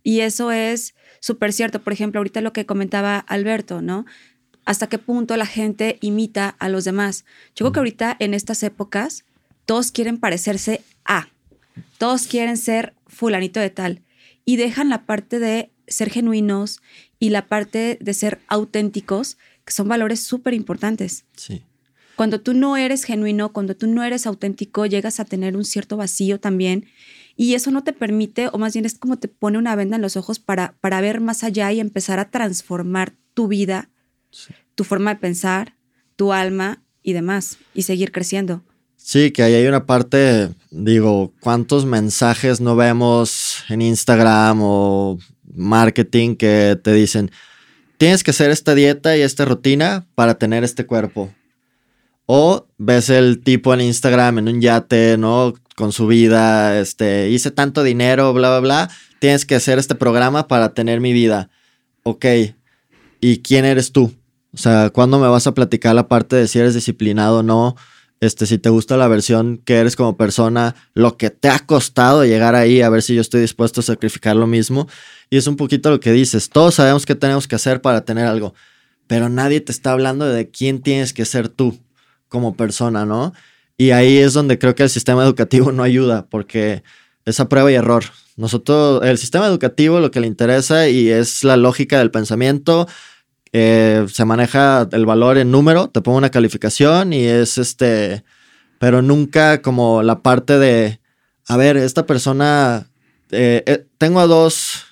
[0.02, 1.82] Y eso es súper cierto.
[1.82, 4.04] Por ejemplo, ahorita lo que comentaba Alberto, ¿no?
[4.64, 7.24] Hasta qué punto la gente imita a los demás.
[7.54, 9.24] Yo creo que ahorita en estas épocas
[9.64, 11.28] todos quieren parecerse a,
[11.98, 14.00] todos quieren ser fulanito de tal
[14.46, 16.80] y dejan la parte de ser genuinos
[17.18, 21.26] y la parte de ser auténticos, que son valores súper importantes.
[21.36, 21.62] Sí.
[22.14, 25.98] Cuando tú no eres genuino, cuando tú no eres auténtico, llegas a tener un cierto
[25.98, 26.86] vacío también.
[27.36, 30.02] Y eso no te permite, o más bien es como te pone una venda en
[30.02, 33.90] los ojos para, para ver más allá y empezar a transformar tu vida,
[34.74, 35.76] tu forma de pensar,
[36.14, 38.64] tu alma y demás, y seguir creciendo.
[39.08, 45.16] Sí, que ahí hay una parte, digo, ¿cuántos mensajes no vemos en Instagram o
[45.54, 47.30] marketing que te dicen,
[47.98, 51.32] tienes que hacer esta dieta y esta rutina para tener este cuerpo?
[52.26, 55.54] O ves el tipo en Instagram en un yate, ¿no?
[55.76, 58.90] Con su vida, este, hice tanto dinero, bla, bla, bla,
[59.20, 61.48] tienes que hacer este programa para tener mi vida.
[62.02, 62.24] Ok,
[63.20, 64.12] ¿y quién eres tú?
[64.52, 67.76] O sea, ¿cuándo me vas a platicar la parte de si eres disciplinado o no?
[68.20, 72.24] Este, si te gusta la versión que eres como persona, lo que te ha costado
[72.24, 74.88] llegar ahí, a ver si yo estoy dispuesto a sacrificar lo mismo.
[75.30, 78.26] Y es un poquito lo que dices, todos sabemos qué tenemos que hacer para tener
[78.26, 78.54] algo,
[79.06, 81.78] pero nadie te está hablando de quién tienes que ser tú
[82.28, 83.32] como persona, ¿no?
[83.76, 86.82] Y ahí es donde creo que el sistema educativo no ayuda, porque
[87.24, 88.04] es a prueba y error.
[88.36, 92.86] Nosotros, el sistema educativo lo que le interesa y es la lógica del pensamiento,
[93.58, 98.22] eh, se maneja el valor en número, te pongo una calificación y es este
[98.78, 101.00] pero nunca como la parte de,
[101.48, 102.90] a ver, esta persona,
[103.30, 104.84] eh, eh, tengo a dos,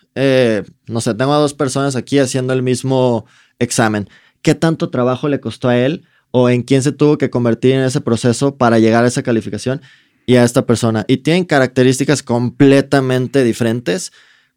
[0.87, 3.27] no sé, tengo a dos personas aquí haciendo el mismo
[3.59, 4.09] examen.
[4.41, 7.83] ¿Qué tanto trabajo le costó a él o en quién se tuvo que convertir en
[7.83, 9.83] ese proceso para llegar a esa calificación
[10.25, 11.05] y a esta persona?
[11.07, 14.11] Y tienen características completamente diferentes.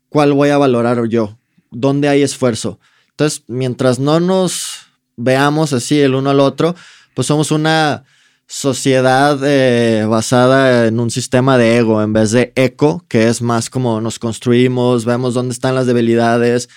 [0.08, 1.38] ¿Cuál voy a valorar yo?
[1.72, 2.80] ¿Dónde hay esfuerzo?
[3.18, 6.76] Entonces, mientras no nos veamos así el uno al otro,
[7.15, 8.03] pues somos una
[8.45, 13.72] sociedad eh, basada en un sistema de ego en vez de eco, que es más
[13.72, 16.70] como nos construimos, vemos dónde están las debilidades,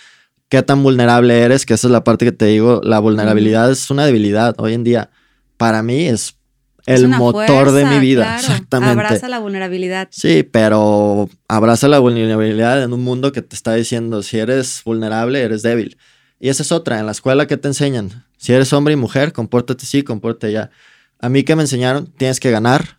[0.48, 3.90] qué tan vulnerable eres, que esa es la parte que te digo, la vulnerabilidad es
[3.90, 5.10] una debilidad hoy en día.
[5.58, 6.38] Para mí es
[6.86, 8.36] el motor de mi vida.
[8.36, 8.92] Exactamente.
[8.92, 10.08] Abraza la vulnerabilidad.
[10.10, 15.42] Sí, pero abraza la vulnerabilidad en un mundo que te está diciendo, si eres vulnerable,
[15.42, 15.98] eres débil.
[16.40, 18.24] Y esa es otra, en la escuela que te enseñan.
[18.38, 20.70] Si eres hombre y mujer, compórtate sí, compórtate ya.
[21.20, 22.98] A mí que me enseñaron, tienes que ganar,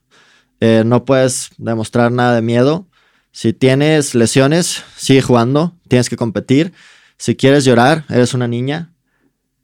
[0.60, 2.88] eh, no puedes demostrar nada de miedo.
[3.32, 6.72] Si tienes lesiones, sigue jugando, tienes que competir.
[7.18, 8.94] Si quieres llorar, eres una niña.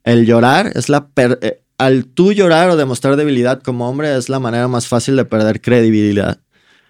[0.04, 1.10] El llorar es la...
[1.16, 5.26] Eh, al tú llorar o demostrar debilidad como hombre es la manera más fácil de
[5.26, 6.40] perder credibilidad.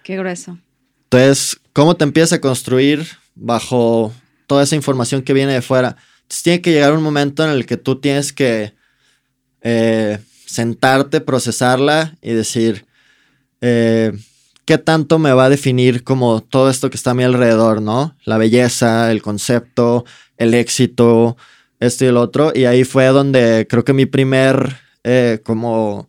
[0.02, 0.56] Qué grueso.
[1.04, 4.14] Entonces, ¿cómo te empieza a construir bajo
[4.46, 5.96] toda esa información que viene de fuera?
[6.28, 8.74] Tiene que llegar un momento en el que tú tienes que
[9.62, 12.86] eh, sentarte, procesarla y decir,
[13.60, 14.12] eh,
[14.64, 18.16] ¿qué tanto me va a definir como todo esto que está a mi alrededor, ¿no?
[18.24, 20.04] La belleza, el concepto,
[20.36, 21.36] el éxito,
[21.80, 22.52] esto y el otro.
[22.54, 26.08] Y ahí fue donde creo que mi primer eh, como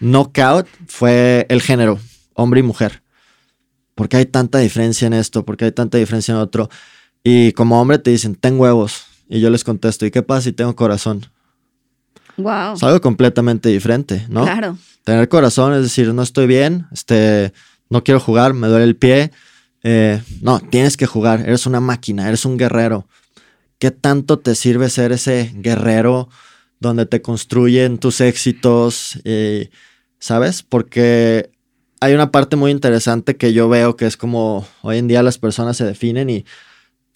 [0.00, 1.98] knockout fue el género,
[2.34, 3.02] hombre y mujer.
[3.98, 5.44] ¿Por qué hay tanta diferencia en esto?
[5.44, 6.68] ¿Por qué hay tanta diferencia en otro?
[7.22, 9.04] Y como hombre te dicen, ten huevos.
[9.28, 11.26] Y yo les contesto, ¿y qué pasa si tengo corazón?
[12.36, 12.74] Wow.
[12.74, 14.44] Es algo completamente diferente, ¿no?
[14.44, 14.78] Claro.
[15.04, 17.52] Tener corazón es decir, no estoy bien, este,
[17.90, 19.32] no quiero jugar, me duele el pie.
[19.82, 23.06] Eh, no, tienes que jugar, eres una máquina, eres un guerrero.
[23.78, 26.28] ¿Qué tanto te sirve ser ese guerrero
[26.80, 29.20] donde te construyen tus éxitos?
[29.24, 29.70] Eh,
[30.18, 30.62] ¿Sabes?
[30.62, 31.50] Porque
[32.00, 35.38] hay una parte muy interesante que yo veo que es como hoy en día las
[35.38, 36.44] personas se definen y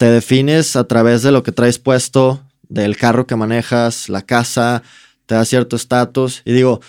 [0.03, 4.83] te defines a través de lo que traes puesto, del carro que manejas, la casa,
[5.25, 6.41] te da cierto estatus.
[6.43, 6.81] Y digo,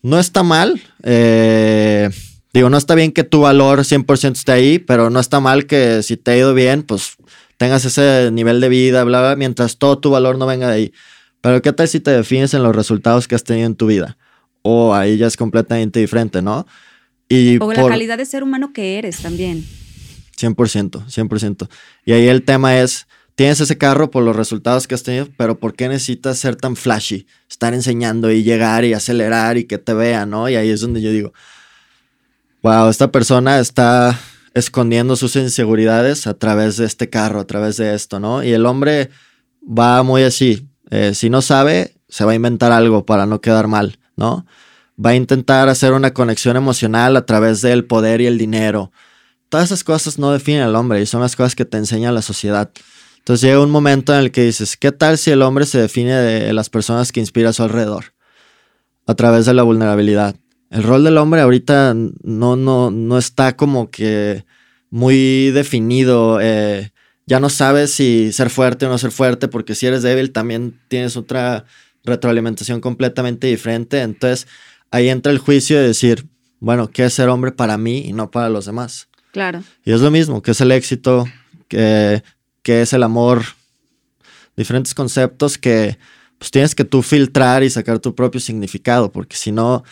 [0.00, 0.80] no está mal.
[1.02, 2.08] Eh,
[2.54, 6.04] digo, no está bien que tu valor 100% esté ahí, pero no está mal que
[6.04, 7.16] si te ha ido bien, pues
[7.56, 10.92] tengas ese nivel de vida, bla, bla, mientras todo tu valor no venga de ahí.
[11.40, 14.16] Pero ¿qué tal si te defines en los resultados que has tenido en tu vida?
[14.62, 16.64] O ahí ya es completamente diferente, ¿no?
[17.28, 19.64] Y o la calidad de ser humano que eres también.
[20.42, 21.68] 100%, 100%.
[22.04, 25.58] Y ahí el tema es, tienes ese carro por los resultados que has tenido, pero
[25.58, 27.26] ¿por qué necesitas ser tan flashy?
[27.48, 30.48] Estar enseñando y llegar y acelerar y que te vean, ¿no?
[30.48, 31.32] Y ahí es donde yo digo,
[32.62, 34.18] wow, esta persona está
[34.54, 38.42] escondiendo sus inseguridades a través de este carro, a través de esto, ¿no?
[38.42, 39.10] Y el hombre
[39.66, 43.66] va muy así, eh, si no sabe, se va a inventar algo para no quedar
[43.66, 44.44] mal, ¿no?
[45.04, 48.92] Va a intentar hacer una conexión emocional a través del poder y el dinero.
[49.52, 52.22] Todas esas cosas no definen al hombre y son las cosas que te enseña la
[52.22, 52.70] sociedad.
[53.18, 56.14] Entonces llega un momento en el que dices, ¿qué tal si el hombre se define
[56.14, 58.14] de las personas que inspira a su alrededor?
[59.06, 60.36] A través de la vulnerabilidad.
[60.70, 64.46] El rol del hombre ahorita no, no, no está como que
[64.88, 66.40] muy definido.
[66.40, 66.90] Eh,
[67.26, 70.80] ya no sabes si ser fuerte o no ser fuerte, porque si eres débil también
[70.88, 71.66] tienes otra
[72.04, 74.00] retroalimentación completamente diferente.
[74.00, 74.48] Entonces
[74.90, 76.26] ahí entra el juicio de decir,
[76.58, 79.08] bueno, ¿qué es ser hombre para mí y no para los demás?
[79.32, 79.64] Claro.
[79.84, 81.26] Y es lo mismo, ¿qué es el éxito?
[81.68, 82.22] que
[82.62, 83.42] qué es el amor,
[84.56, 85.98] diferentes conceptos que
[86.38, 89.84] pues tienes que tú filtrar y sacar tu propio significado, porque si no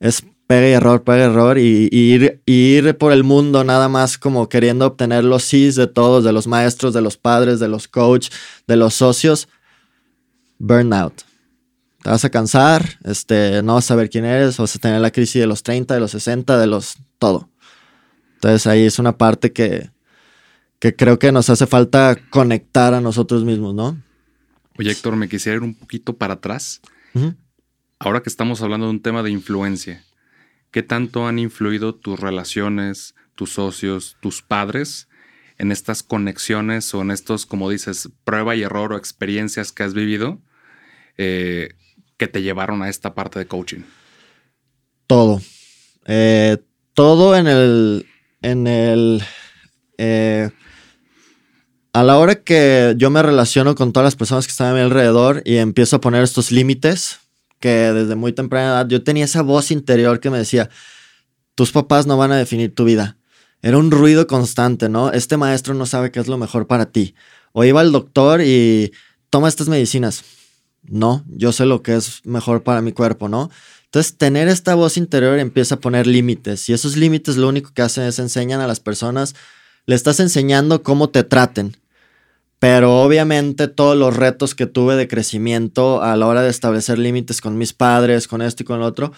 [0.00, 4.18] es pega y error, pega y error y, ir, ir por el mundo nada más
[4.18, 7.88] como queriendo obtener los sís de todos, de los maestros, de los padres, de los
[7.88, 8.28] coach,
[8.66, 9.48] de los socios.
[10.58, 11.22] Burnout.
[12.02, 15.12] Te vas a cansar, este, no vas a saber quién eres, vas a tener la
[15.12, 17.48] crisis de los 30, de los 60, de los todo.
[18.42, 19.90] Entonces ahí es una parte que,
[20.80, 24.02] que creo que nos hace falta conectar a nosotros mismos, ¿no?
[24.76, 26.80] Oye, Héctor, me quisiera ir un poquito para atrás.
[28.00, 30.04] Ahora que estamos hablando de un tema de influencia,
[30.72, 35.06] ¿qué tanto han influido tus relaciones, tus socios, tus padres
[35.56, 39.94] en estas conexiones o en estos, como dices, prueba y error o experiencias que has
[39.94, 40.40] vivido
[41.16, 41.74] eh,
[42.16, 43.82] que te llevaron a esta parte de coaching?
[45.06, 45.40] Todo.
[46.06, 46.58] Eh,
[46.94, 48.06] todo en el,
[48.42, 49.22] en el
[49.98, 50.50] eh,
[51.92, 54.80] a la hora que yo me relaciono con todas las personas que están a mi
[54.80, 57.20] alrededor y empiezo a poner estos límites,
[57.60, 60.70] que desde muy temprana edad yo tenía esa voz interior que me decía,
[61.54, 63.18] tus papás no van a definir tu vida.
[63.60, 65.12] Era un ruido constante, ¿no?
[65.12, 67.14] Este maestro no sabe qué es lo mejor para ti.
[67.52, 68.92] O iba al doctor y
[69.30, 70.24] toma estas medicinas.
[70.82, 73.50] No, yo sé lo que es mejor para mi cuerpo, ¿no?
[73.92, 77.82] Entonces, tener esta voz interior empieza a poner límites y esos límites lo único que
[77.82, 79.34] hacen es enseñan a las personas,
[79.84, 81.76] le estás enseñando cómo te traten.
[82.58, 87.42] Pero obviamente todos los retos que tuve de crecimiento a la hora de establecer límites
[87.42, 89.12] con mis padres, con esto y con lo otro,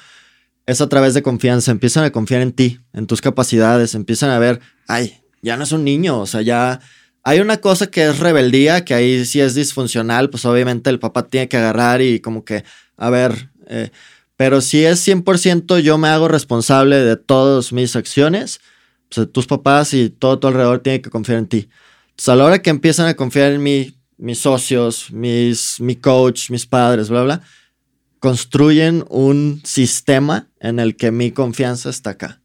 [0.66, 1.70] es a través de confianza.
[1.70, 4.58] Empiezan a confiar en ti, en tus capacidades, empiezan a ver,
[4.88, 6.80] ay, ya no es un niño, o sea, ya
[7.22, 11.28] hay una cosa que es rebeldía, que ahí sí es disfuncional, pues obviamente el papá
[11.28, 12.64] tiene que agarrar y como que,
[12.96, 13.90] a ver, eh,
[14.36, 18.60] pero si es 100% yo me hago responsable de todas mis acciones,
[19.14, 21.68] pues tus papás y todo tu alrededor tienen que confiar en ti.
[22.10, 26.50] Entonces a la hora que empiezan a confiar en mí, mis socios, mis, mi coach,
[26.50, 27.42] mis padres, bla, bla,
[28.18, 32.40] construyen un sistema en el que mi confianza está acá.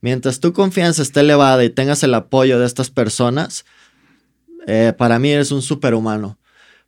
[0.00, 3.64] Mientras tu confianza esté elevada y tengas el apoyo de estas personas,
[4.66, 6.38] eh, para mí eres un superhumano.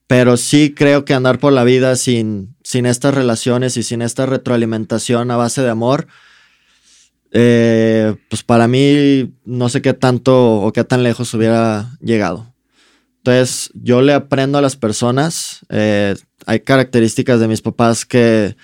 [0.07, 4.27] Pero sí creo que andar por la vida sin, sin estas relaciones y sin esta
[4.27, 6.09] retroalimentación a base de amor,
[7.31, 12.53] eh, pues para mí no sé qué tanto o qué tan lejos hubiera llegado.
[13.19, 18.57] Entonces yo le aprendo a las personas, eh, hay características de mis papás que,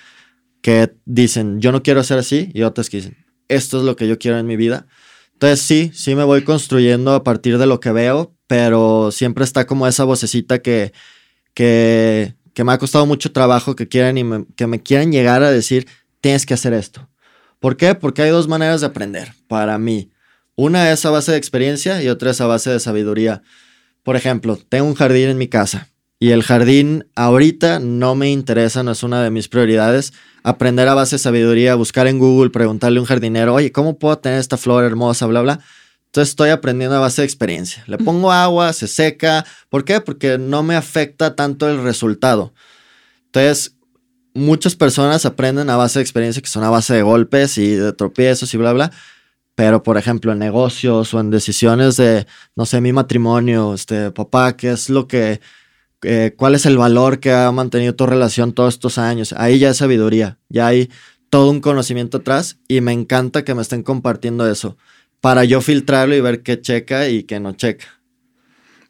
[0.61, 4.09] que dicen, yo no quiero ser así, y otras que dicen, esto es lo que
[4.09, 4.85] yo quiero en mi vida.
[5.31, 9.65] Entonces sí, sí me voy construyendo a partir de lo que veo, pero siempre está
[9.65, 10.91] como esa vocecita que,
[11.53, 15.51] que, me ha costado mucho trabajo, que quieren y me, que me quieren llegar a
[15.51, 15.87] decir,
[16.21, 17.09] tienes que hacer esto.
[17.59, 17.95] ¿Por qué?
[17.95, 20.11] Porque hay dos maneras de aprender para mí.
[20.55, 23.41] Una es a base de experiencia y otra es a base de sabiduría.
[24.03, 25.89] Por ejemplo, tengo un jardín en mi casa
[26.19, 30.13] y el jardín ahorita no me interesa, no es una de mis prioridades.
[30.43, 34.17] Aprender a base de sabiduría, buscar en Google, preguntarle a un jardinero, oye, ¿cómo puedo
[34.19, 35.59] tener esta flor hermosa, bla, bla?
[36.13, 37.83] Entonces estoy aprendiendo a base de experiencia.
[37.87, 39.47] Le pongo agua, se seca.
[39.69, 39.99] ¿Por qué?
[39.99, 42.53] Porque no me afecta tanto el resultado.
[43.25, 43.77] Entonces,
[44.35, 47.93] muchas personas aprenden a base de experiencia que son a base de golpes y de
[47.93, 48.91] tropiezos y bla, bla.
[49.55, 54.55] Pero, por ejemplo, en negocios o en decisiones de, no sé, mi matrimonio, este, papá,
[54.55, 55.41] ¿qué es lo que,
[56.03, 59.33] eh, cuál es el valor que ha mantenido tu relación todos estos años?
[59.35, 60.91] Ahí ya es sabiduría, ya hay
[61.31, 64.77] todo un conocimiento atrás y me encanta que me estén compartiendo eso
[65.23, 67.85] para yo filtrarlo y ver qué checa y qué no checa.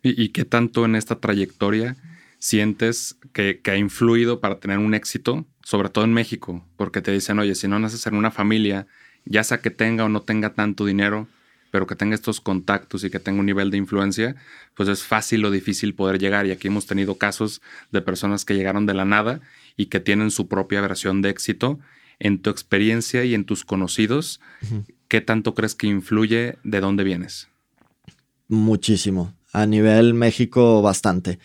[0.02, 1.96] ¿Y, qué tanto en esta trayectoria
[2.40, 6.68] sientes que, ha influido para tener un éxito, sobre todo en México?
[6.76, 8.88] Porque te dicen, oye, si no naces en una familia,
[9.26, 11.28] ya sea que tenga o no tenga tanto dinero,
[11.70, 14.36] pero que tenga estos contactos y que tenga un nivel de influencia,
[14.74, 16.48] pues es fácil o difícil poder llegar.
[16.48, 17.62] Y aquí hemos tenido casos
[17.92, 19.40] de personas que llegaron de la nada
[19.78, 21.80] y que tienen su propia versión de éxito.
[22.18, 24.40] En tu experiencia y en tus conocidos,
[25.14, 27.48] ¿qué tanto crees que influye de dónde vienes?
[28.48, 29.32] Muchísimo.
[29.52, 31.38] A nivel México, bastante.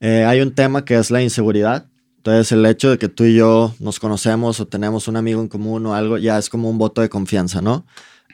[0.00, 1.90] Eh, hay un tema que es la inseguridad.
[2.16, 5.48] Entonces, el hecho de que tú y yo nos conocemos o tenemos un amigo en
[5.48, 7.84] común o algo, ya es como un voto de confianza, ¿no?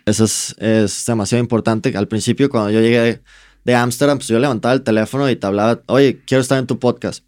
[0.06, 1.96] Eso es, demasiado importante.
[1.96, 3.20] Al principio, cuando yo llegué
[3.64, 6.78] de Ámsterdam, pues yo levantaba el teléfono y te hablaba, oye, quiero estar en tu
[6.78, 7.24] podcast.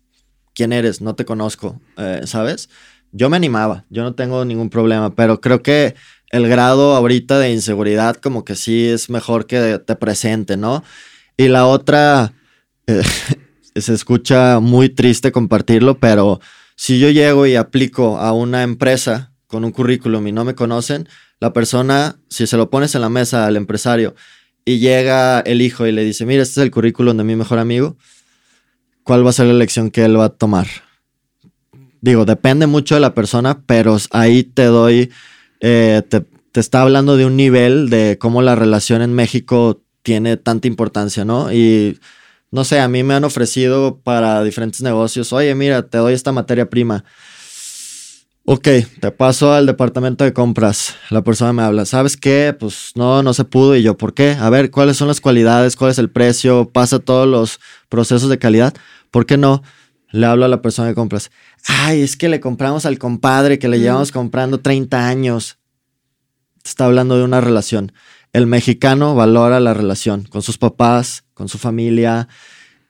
[0.55, 1.01] ¿Quién eres?
[1.01, 2.71] No te conozco, eh, ¿sabes?
[3.11, 5.97] Yo me animaba, yo no tengo ningún problema, pero creo que
[6.35, 10.83] el grado ahorita de inseguridad como que sí es mejor que te presente, ¿no?
[11.37, 12.33] Y la otra,
[12.89, 13.03] eh,
[13.77, 16.41] se escucha muy triste compartirlo, pero
[16.75, 21.09] si yo llego y aplico a una empresa con un currículum y no me conocen,
[21.39, 24.17] la persona, si se lo pones en la mesa al empresario
[24.65, 27.61] y llega el hijo y le dice, mira, este es el currículum de mi mejor
[27.61, 27.97] amigo,
[29.05, 30.67] ¿cuál va a ser la elección que él va a tomar?
[32.01, 35.13] Digo, depende mucho de la persona, pero ahí te doy
[35.67, 36.27] eh, te,
[36.61, 41.51] está hablando de un nivel de cómo la relación en México tiene tanta importancia, ¿no?
[41.51, 41.99] Y
[42.51, 46.33] no sé, a mí me han ofrecido para diferentes negocios, oye, mira, te doy esta
[46.33, 47.03] materia prima.
[48.45, 48.69] Ok,
[49.01, 50.97] te paso al departamento de compras.
[51.09, 52.55] La persona me habla, ¿sabes qué?
[52.59, 53.75] Pues no, no se pudo.
[53.75, 54.37] Y yo, ¿por qué?
[54.39, 55.77] A ver, ¿cuáles son las cualidades?
[55.77, 56.69] ¿Cuál es el precio?
[56.71, 57.59] ¿Pasa todos los
[57.89, 58.75] procesos de calidad?
[59.11, 59.63] ¿Por qué no?
[60.15, 61.33] Le hablo a la persona de compras.
[61.67, 65.59] Ay, es que le compramos al compadre que le llevamos comprando 30 años.
[66.65, 67.91] Está hablando de una relación.
[68.33, 72.29] El mexicano valora la relación con sus papás, con su familia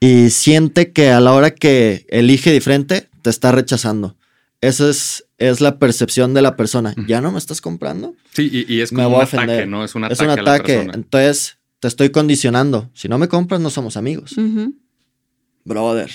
[0.01, 4.19] y siente que a la hora que elige diferente, te está rechazando.
[4.61, 6.95] Esa es, es la percepción de la persona.
[7.09, 8.15] ¿Ya no me estás comprando?
[8.35, 9.83] Sí, y, es como un ataque, ¿no?
[9.83, 10.13] Es un ataque.
[10.13, 10.91] Es un ataque.
[10.93, 12.91] Entonces, te estoy condicionando.
[12.93, 14.35] Si no me compras, no somos amigos.
[15.65, 16.11] Brother.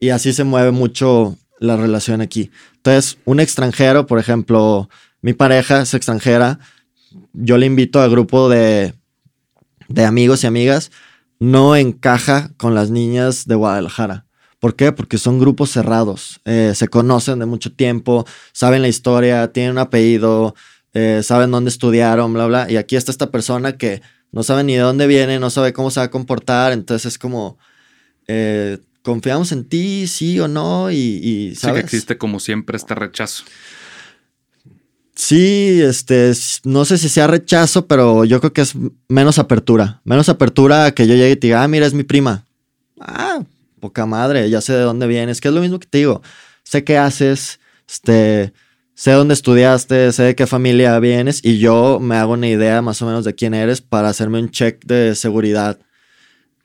[0.00, 2.50] Y así se mueve mucho la relación aquí.
[2.76, 4.88] Entonces, un extranjero, por ejemplo,
[5.20, 6.58] mi pareja es extranjera,
[7.32, 8.94] yo le invito al grupo de,
[9.88, 10.90] de amigos y amigas,
[11.38, 14.26] no encaja con las niñas de Guadalajara.
[14.58, 14.92] ¿Por qué?
[14.92, 19.78] Porque son grupos cerrados, eh, se conocen de mucho tiempo, saben la historia, tienen un
[19.78, 20.54] apellido,
[20.92, 22.70] eh, saben dónde estudiaron, bla, bla.
[22.70, 25.90] Y aquí está esta persona que no sabe ni de dónde viene, no sabe cómo
[25.90, 27.58] se va a comportar, entonces es como,
[28.28, 32.94] eh, confiamos en ti, sí o no, y, y Sí que existe como siempre este
[32.94, 33.44] rechazo.
[35.14, 36.32] Sí, este,
[36.64, 38.74] no sé si sea rechazo, pero yo creo que es
[39.06, 40.00] menos apertura.
[40.04, 42.46] Menos apertura a que yo llegue y te diga, ah, mira, es mi prima.
[42.98, 43.42] Ah,
[43.80, 46.22] poca madre, ya sé de dónde vienes, que es lo mismo que te digo.
[46.62, 48.54] Sé qué haces, este,
[48.94, 53.02] sé dónde estudiaste, sé de qué familia vienes y yo me hago una idea más
[53.02, 55.78] o menos de quién eres para hacerme un check de seguridad.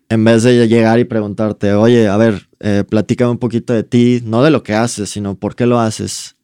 [0.10, 4.22] En vez de llegar y preguntarte, oye, a ver, eh, platícame un poquito de ti,
[4.24, 6.36] no de lo que haces, sino por qué lo haces.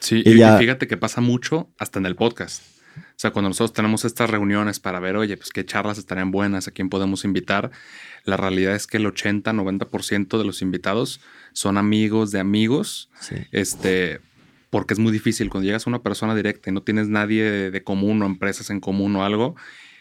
[0.00, 2.62] Sí, y, fíjate que pasa mucho hasta en el podcast.
[2.96, 6.68] O sea, cuando nosotros tenemos estas reuniones para ver, oye, pues qué charlas estarían buenas,
[6.68, 7.70] a quién podemos invitar,
[8.24, 11.20] la realidad es que el 80, 90% de los invitados
[11.52, 13.10] son amigos de amigos.
[13.52, 14.20] Este,
[14.70, 15.50] porque es muy difícil.
[15.50, 18.80] Cuando llegas a una persona directa y no tienes nadie de, común o empresas en
[18.80, 19.56] común o algo,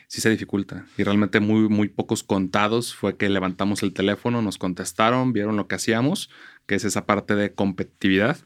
[0.10, 0.86] sí se dificulta.
[0.98, 5.68] Y realmente muy, muy pocos contados fue que levantamos el teléfono, nos contestaron, vieron lo
[5.68, 6.30] que hacíamos,
[6.66, 8.38] que es esa parte de competitividad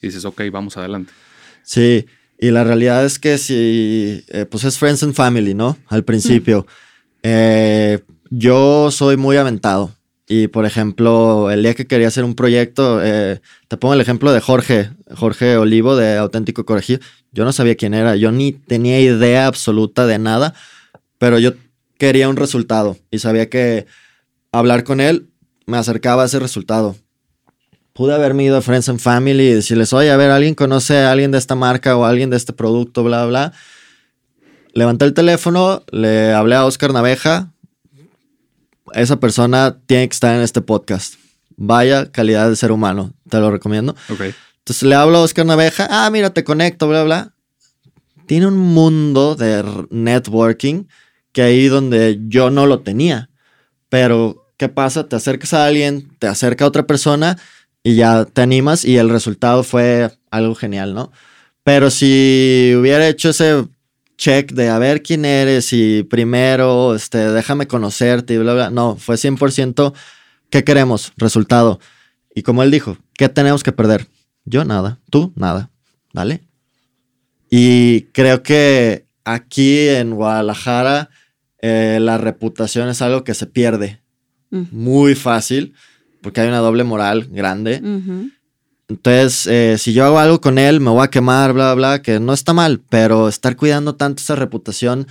[0.00, 1.12] y dices, ok, vamos adelante.
[1.62, 2.06] Sí,
[2.38, 5.76] y la realidad es que si, eh, pues es Friends and Family, ¿no?
[5.88, 6.66] Al principio.
[7.22, 8.00] Eh,
[8.30, 9.94] yo soy muy aventado.
[10.26, 14.32] Y por ejemplo, el día que quería hacer un proyecto, eh, te pongo el ejemplo
[14.32, 17.00] de Jorge, Jorge Olivo de Auténtico Corregido.
[17.32, 20.54] Yo no sabía quién era, yo ni tenía idea absoluta de nada,
[21.20, 21.52] pero yo
[21.98, 23.86] quería un resultado y sabía que
[24.50, 25.28] hablar con él
[25.66, 26.96] me acercaba a ese resultado
[27.92, 31.10] pude haberme ido a Friends and Family y decirles, oye, a ver, ¿alguien conoce a
[31.10, 33.52] alguien de esta marca o alguien de este producto, bla, bla?
[34.72, 37.52] Levanté el teléfono, le hablé a Oscar Naveja.
[38.94, 41.16] Esa persona tiene que estar en este podcast.
[41.56, 43.94] Vaya calidad de ser humano, te lo recomiendo.
[44.08, 47.34] Entonces le hablo a Oscar Naveja, ah, mira, te conecto, bla, bla.
[48.24, 50.84] Tiene un mundo de networking
[51.32, 53.30] que ahí donde yo no lo tenía.
[53.88, 55.08] Pero, ¿qué pasa?
[55.08, 57.38] Te acercas a alguien, te acerca a otra persona
[57.82, 61.12] y ya te animas y el resultado fue algo genial, ¿no?
[61.62, 63.66] Pero si hubiera hecho ese
[64.16, 68.96] check de a ver quién eres y primero, este, déjame conocerte y bla, bla, no,
[68.96, 69.94] fue 100%
[70.50, 71.12] ¿qué queremos?
[71.16, 71.80] Resultado.
[72.34, 74.06] Y como él dijo, ¿qué tenemos que perder?
[74.44, 75.70] Yo nada, tú nada,
[76.12, 76.42] ¿vale?
[77.48, 81.10] Y creo que aquí en Guadalajara
[81.62, 84.00] eh, la reputación es algo que se pierde
[84.50, 84.64] mm.
[84.70, 85.74] muy fácil
[86.20, 87.80] porque hay una doble moral grande.
[88.88, 92.02] Entonces, eh, si yo hago algo con él, me voy a quemar, bla, bla, bla,
[92.02, 95.06] que no está mal, pero estar cuidando tanto esa reputación,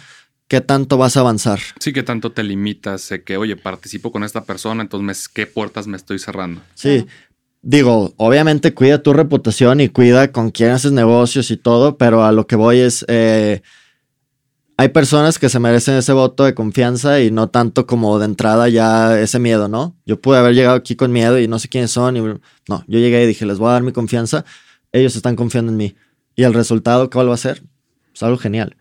[0.47, 1.59] ¿qué tanto vas a avanzar?
[1.79, 5.87] Sí, que tanto te limitas, sé que, oye, participo con esta persona, entonces, ¿qué puertas
[5.87, 6.61] me estoy cerrando?
[6.75, 7.05] Sí.
[7.61, 12.31] Digo, obviamente cuida tu reputación y cuida con quién haces negocios y todo, pero a
[12.31, 13.61] lo que voy es, eh,
[14.79, 18.69] hay personas que se merecen ese voto de confianza y no tanto como de entrada
[18.69, 19.93] ya ese miedo, ¿no?
[20.05, 22.15] Yo pude haber llegado aquí con miedo y no sé quiénes son.
[22.15, 24.45] Y, no, yo llegué y dije, les voy a dar mi confianza.
[24.93, 25.97] Ellos están confiando en mí.
[26.37, 27.61] Y el resultado, ¿cuál va a ser?
[28.15, 28.77] Es algo genial.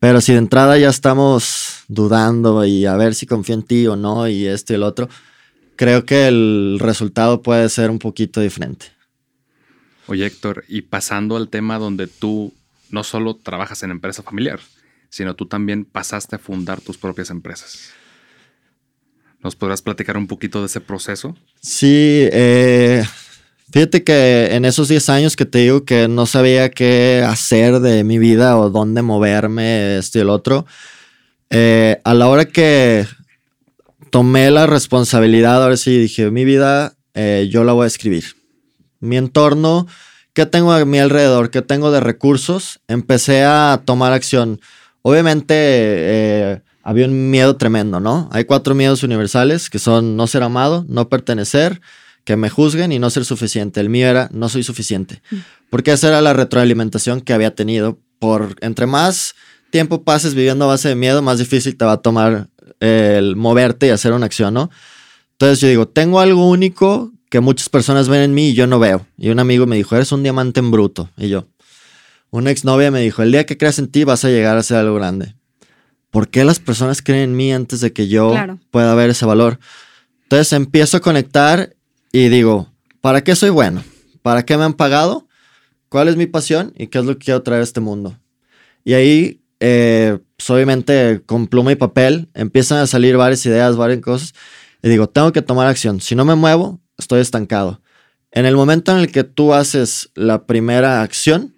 [0.00, 3.94] Pero si de entrada ya estamos dudando y a ver si confío en ti o
[3.94, 5.08] no y esto y el otro,
[5.76, 8.86] creo que el resultado puede ser un poquito diferente.
[10.08, 12.52] Oye, Héctor, y pasando al tema donde tú
[12.90, 14.58] no solo trabajas en empresa familiar,
[15.16, 17.88] sino tú también pasaste a fundar tus propias empresas.
[19.42, 21.34] ¿Nos podrás platicar un poquito de ese proceso?
[21.62, 23.02] Sí, eh,
[23.72, 28.04] fíjate que en esos 10 años que te digo que no sabía qué hacer de
[28.04, 30.66] mi vida o dónde moverme, este y el otro,
[31.48, 33.06] eh, a la hora que
[34.10, 38.24] tomé la responsabilidad, ahora sí dije, mi vida eh, yo la voy a escribir.
[39.00, 39.86] Mi entorno,
[40.34, 41.50] ¿qué tengo a mi alrededor?
[41.50, 42.80] ¿Qué tengo de recursos?
[42.86, 44.60] Empecé a tomar acción.
[45.08, 48.28] Obviamente eh, había un miedo tremendo, ¿no?
[48.32, 51.80] Hay cuatro miedos universales que son no ser amado, no pertenecer,
[52.24, 53.78] que me juzguen y no ser suficiente.
[53.78, 55.22] El mío era no soy suficiente.
[55.30, 55.36] Mm.
[55.70, 58.00] Porque esa era la retroalimentación que había tenido.
[58.18, 59.36] Por entre más
[59.70, 62.48] tiempo pases viviendo a base de miedo, más difícil te va a tomar
[62.80, 64.70] el moverte y hacer una acción, ¿no?
[65.34, 68.80] Entonces yo digo, tengo algo único que muchas personas ven en mí y yo no
[68.80, 69.06] veo.
[69.16, 71.10] Y un amigo me dijo, eres un diamante en bruto.
[71.16, 71.46] Y yo,
[72.30, 74.78] una exnovia me dijo, el día que creas en ti vas a llegar a ser
[74.78, 75.34] algo grande.
[76.10, 78.34] ¿Por qué las personas creen en mí antes de que yo
[78.70, 79.58] pueda ver ese valor?
[80.22, 81.76] Entonces empiezo a conectar
[82.12, 83.82] y digo, ¿para qué soy bueno?
[84.26, 85.28] ¿para qué me han pagado?
[85.88, 86.72] ¿Cuál es mi pasión?
[86.76, 88.18] ¿Y qué es lo que quiero traer a este mundo?
[88.82, 94.00] Y ahí, eh, pues, obviamente, con pluma y papel, empiezan a salir varias ideas, varias
[94.00, 94.34] cosas.
[94.82, 96.00] Y digo, tengo que tomar acción.
[96.00, 97.80] Si no me muevo, estoy estancado.
[98.32, 101.54] En el momento en el que tú haces la primera acción,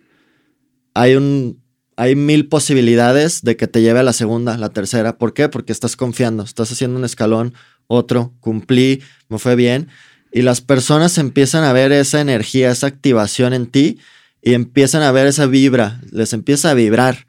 [0.98, 1.62] hay un
[1.96, 5.18] hay mil posibilidades de que te lleve a la segunda, la tercera.
[5.18, 5.48] ¿Por qué?
[5.48, 7.54] Porque estás confiando, estás haciendo un escalón,
[7.88, 9.88] otro, cumplí, me fue bien.
[10.30, 13.98] Y las personas empiezan a ver esa energía, esa activación en ti
[14.42, 17.26] y empiezan a ver esa vibra, les empieza a vibrar.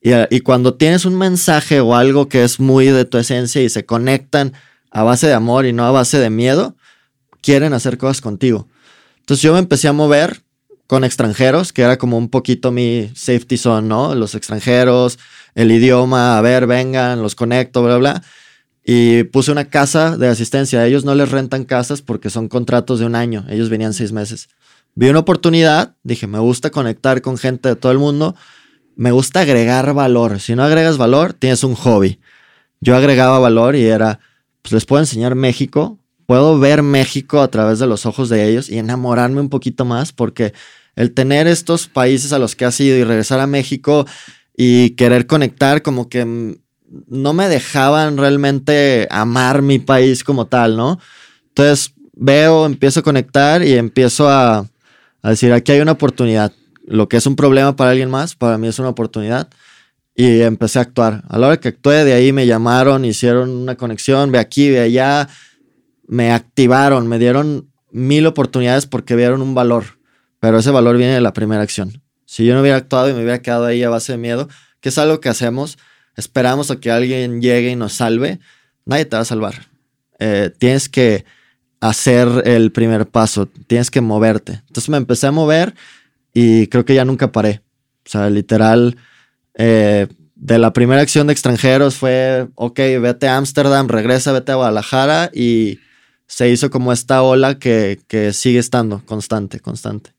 [0.00, 3.68] Y, y cuando tienes un mensaje o algo que es muy de tu esencia y
[3.68, 4.52] se conectan
[4.90, 6.74] a base de amor y no a base de miedo,
[7.40, 8.68] quieren hacer cosas contigo.
[9.20, 10.42] Entonces yo me empecé a mover
[10.88, 14.14] con extranjeros, que era como un poquito mi safety zone, ¿no?
[14.14, 15.18] Los extranjeros,
[15.54, 18.22] el idioma, a ver, vengan, los conecto, bla, bla.
[18.82, 20.86] Y puse una casa de asistencia.
[20.86, 23.44] Ellos no les rentan casas porque son contratos de un año.
[23.50, 24.48] Ellos venían seis meses.
[24.94, 28.34] Vi una oportunidad, dije, me gusta conectar con gente de todo el mundo.
[28.96, 30.40] Me gusta agregar valor.
[30.40, 32.18] Si no agregas valor, tienes un hobby.
[32.80, 34.20] Yo agregaba valor y era,
[34.62, 35.97] pues les puedo enseñar México.
[36.28, 40.12] Puedo ver México a través de los ojos de ellos y enamorarme un poquito más
[40.12, 40.52] porque
[40.94, 44.04] el tener estos países a los que has ido y regresar a México
[44.54, 46.58] y querer conectar, como que
[47.06, 51.00] no me dejaban realmente amar mi país como tal, ¿no?
[51.46, 54.66] Entonces veo, empiezo a conectar y empiezo a,
[55.22, 56.52] decir, aquí hay una oportunidad.
[56.84, 59.48] Lo que es un problema para alguien más, para mí es una oportunidad.
[60.14, 61.22] Y empecé a actuar.
[61.30, 64.80] A la hora que actué, de ahí me llamaron, hicieron una conexión, ve aquí, ve
[64.80, 65.26] allá.
[66.08, 69.84] Me activaron, me dieron mil oportunidades porque vieron un valor.
[70.40, 72.02] Pero ese valor viene de la primera acción.
[72.24, 74.48] Si yo no hubiera actuado y me hubiera quedado ahí a base de miedo,
[74.80, 75.78] que es algo que hacemos,
[76.16, 78.40] esperamos a que alguien llegue y nos salve,
[78.84, 79.68] nadie te va a salvar.
[80.18, 81.24] Eh, tienes que
[81.80, 84.62] hacer el primer paso, tienes que moverte.
[84.66, 85.74] Entonces me empecé a mover
[86.34, 87.62] y creo que ya nunca paré.
[88.04, 88.96] O sea, literal,
[89.54, 94.56] eh, de la primera acción de extranjeros fue, ok, vete a Ámsterdam, regresa, vete a
[94.56, 95.80] Guadalajara y
[96.28, 100.12] se hizo como esta ola que, que sigue estando constante, constante.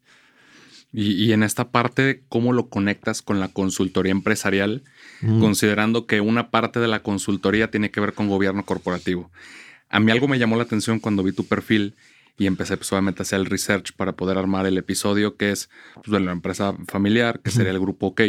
[0.91, 4.84] Y, en esta parte, ¿cómo lo conectas con la consultoría empresarial?
[5.39, 9.30] Considerando que una parte de la consultoría tiene que ver con gobierno corporativo.
[9.89, 11.95] A mí algo me llamó la atención cuando vi tu perfil
[12.39, 15.70] y empecé pues, obviamente a hacer el research para poder armar el episodio que es
[15.93, 18.22] pues, de la empresa familiar, que sería el grupo OK.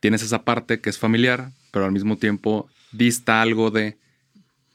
[0.00, 3.96] Tienes esa parte que es familiar, pero al mismo tiempo dista algo de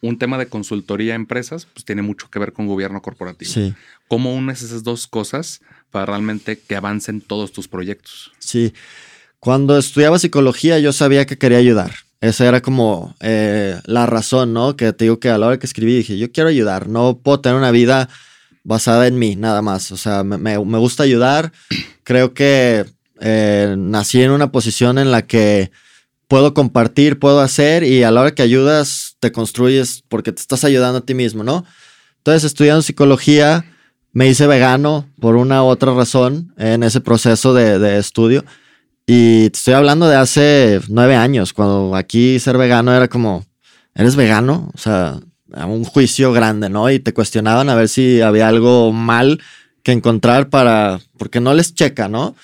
[0.01, 3.51] un tema de consultoría a empresas, pues tiene mucho que ver con gobierno corporativo.
[3.51, 3.73] Sí.
[4.07, 8.31] ¿Cómo unes esas dos cosas para realmente que avancen todos tus proyectos?
[8.39, 8.73] Sí.
[9.39, 11.91] Cuando estudiaba psicología yo sabía que quería ayudar.
[12.19, 14.75] Esa era como eh, la razón, ¿no?
[14.75, 17.39] Que te digo que a la hora que escribí dije, yo quiero ayudar, no puedo
[17.39, 18.09] tener una vida
[18.63, 19.91] basada en mí, nada más.
[19.91, 21.51] O sea, me, gusta ayudar.
[22.03, 22.85] Creo que
[23.19, 25.71] eh, nací en una posición en la que
[26.31, 30.63] puedo compartir, puedo hacer y a la hora que ayudas te construyes porque te estás
[30.63, 31.65] ayudando a ti mismo, ¿no?
[32.19, 33.65] Entonces, estudiando psicología,
[34.13, 38.45] me hice vegano por una u otra razón en ese proceso de, estudio.
[39.05, 43.43] Y te estoy hablando de hace nueve años, cuando aquí ser vegano era como,
[43.93, 44.71] ¿eres vegano?
[44.73, 45.19] O sea,
[45.49, 46.89] un juicio grande, ¿no?
[46.89, 49.41] Y te cuestionaban a ver si había algo mal
[49.83, 52.37] que encontrar para, porque no les checa, ¿no?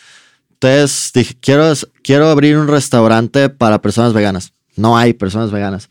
[0.59, 4.53] Entonces dije, quiero, quiero abrir un restaurante para personas veganas.
[4.75, 5.89] No hay personas veganas.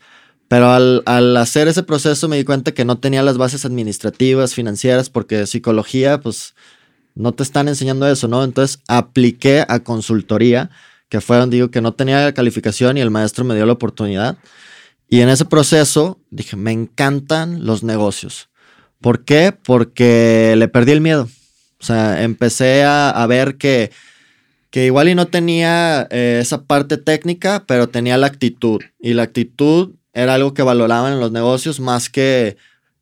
[0.49, 5.09] Pero al, hacer ese proceso me di cuenta que no tenía las bases administrativas, financieras,
[5.09, 6.53] porque psicología, pues
[7.15, 8.43] no te están enseñando eso, ¿no?
[8.43, 10.69] Entonces apliqué a consultoría,
[11.07, 14.37] que fue donde digo que no tenía calificación y el maestro me dio la oportunidad.
[15.09, 18.49] Y en ese proceso dije, me encantan los negocios.
[18.99, 19.53] ¿Por qué?
[19.53, 21.29] Porque le perdí el miedo.
[21.79, 23.91] O sea, empecé a ver que
[24.69, 28.81] que igual y no tenía eh, esa parte técnica, pero tenía la actitud.
[28.99, 32.57] Y la actitud era algo que valoraban en los negocios más que,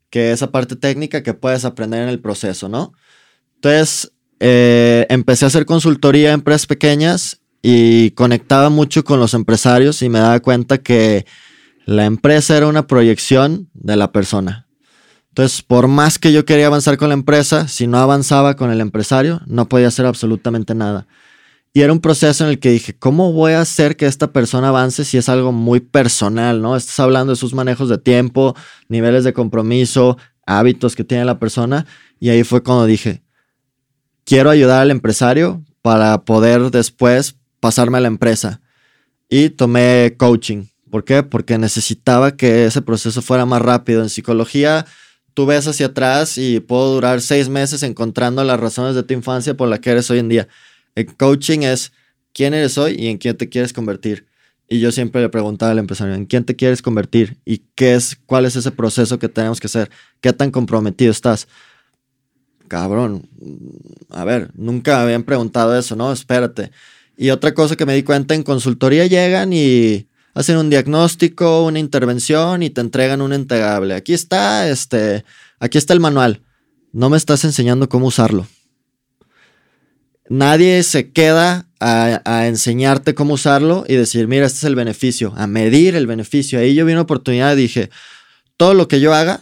[0.09, 2.93] que esa parte técnica que puedes aprender en el proceso, ¿no?
[3.55, 10.01] Entonces, eh, empecé a hacer consultoría a empresas pequeñas y conectaba mucho con los empresarios
[10.01, 11.26] y me daba cuenta que
[11.86, 14.68] la empresa era una proyección de la persona.
[15.30, 18.82] Entonces, por más que yo quería avanzar con la empresa, si no avanzaba con el
[18.82, 21.07] empresario, no podía hacer absolutamente nada.
[21.76, 24.69] Y era un proceso en el que dije, ¿cómo voy a hacer que esta persona
[24.69, 26.78] avance si es algo muy personal, ¿no?
[26.78, 28.55] Estás hablando de sus manejos de tiempo,
[28.88, 31.86] niveles de compromiso, hábitos que tiene la persona.
[32.17, 33.23] Y ahí fue cuando dije,
[34.23, 38.61] quiero ayudar al empresario para poder después pasarme a la empresa.
[39.28, 40.67] Y tomé coaching.
[40.89, 41.23] ¿Por qué?
[41.23, 44.01] Porque necesitaba que ese proceso fuera más rápido.
[44.01, 44.86] En psicología
[45.34, 49.57] tú ves hacia atrás y puedo durar seis meses encontrando las razones de tu infancia
[49.57, 50.47] por la que eres hoy en día.
[50.95, 51.91] El coaching es
[52.33, 54.27] quién eres hoy y en quién te quieres convertir.
[54.67, 57.37] Y yo siempre le preguntaba al empresario, ¿en quién te quieres convertir?
[57.45, 59.91] ¿Y qué es, cuál es ese proceso que tenemos que hacer?
[60.21, 61.47] ¿Qué tan comprometido estás?
[62.67, 63.29] Cabrón,
[64.09, 66.11] a ver, nunca habían preguntado eso, ¿no?
[66.11, 66.71] Espérate.
[67.15, 71.79] Y otra cosa que me di cuenta, en consultoría llegan y hacen un diagnóstico, una
[71.79, 73.93] intervención y te entregan un entregable.
[73.93, 75.23] Aquí está, este,
[75.59, 76.41] aquí está el manual.
[76.91, 78.47] No me estás enseñando cómo usarlo.
[80.28, 85.45] Nadie se queda a, enseñarte cómo usarlo y decir, mira, este es el beneficio, a
[85.45, 86.59] medir el beneficio.
[86.59, 87.89] Ahí yo vi una oportunidad y dije,
[88.57, 89.41] todo lo que yo haga,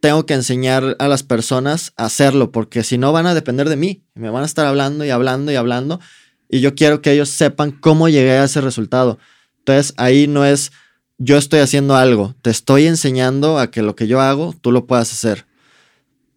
[0.00, 3.76] tengo que enseñar a las personas a hacerlo, porque si no van a depender de
[3.76, 4.02] mí.
[4.14, 6.00] Me van a estar hablando y hablando y hablando.
[6.48, 9.18] Y yo quiero que ellos sepan cómo llegué a ese resultado.
[9.58, 10.72] Entonces ahí no es
[11.18, 14.86] yo estoy haciendo algo, te estoy enseñando a que lo que yo hago, tú lo
[14.86, 15.46] puedas hacer.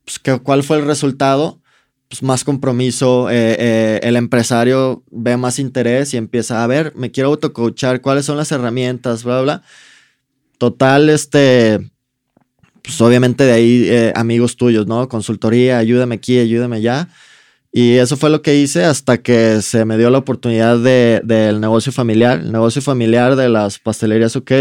[0.06, 1.61] Pues, ¿Cuál fue el resultado?
[2.12, 7.10] Pues más compromiso, eh, eh, el empresario ve más interés y empieza a ver, me
[7.10, 9.64] quiero autocoachar, cuáles son las herramientas, bla, bla.
[10.58, 11.80] Total, este,
[12.82, 15.08] pues obviamente de ahí eh, amigos tuyos, ¿no?
[15.08, 17.08] Consultoría, ayúdame aquí, ayúdame allá.
[17.72, 21.58] Y eso fue lo que hice hasta que se me dio la oportunidad del de,
[21.58, 22.42] negocio familiar.
[22.42, 24.52] El negocio familiar de las pastelerías OK.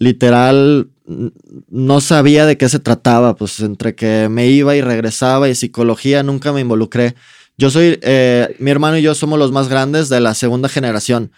[0.00, 3.36] Literal, no sabía de qué se trataba.
[3.36, 7.14] Pues entre que me iba y regresaba y psicología, nunca me involucré.
[7.56, 11.30] Yo soy, eh, mi hermano y yo somos los más grandes de la segunda generación.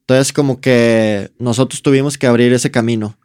[0.00, 3.16] Entonces, como que nosotros tuvimos que abrir ese camino.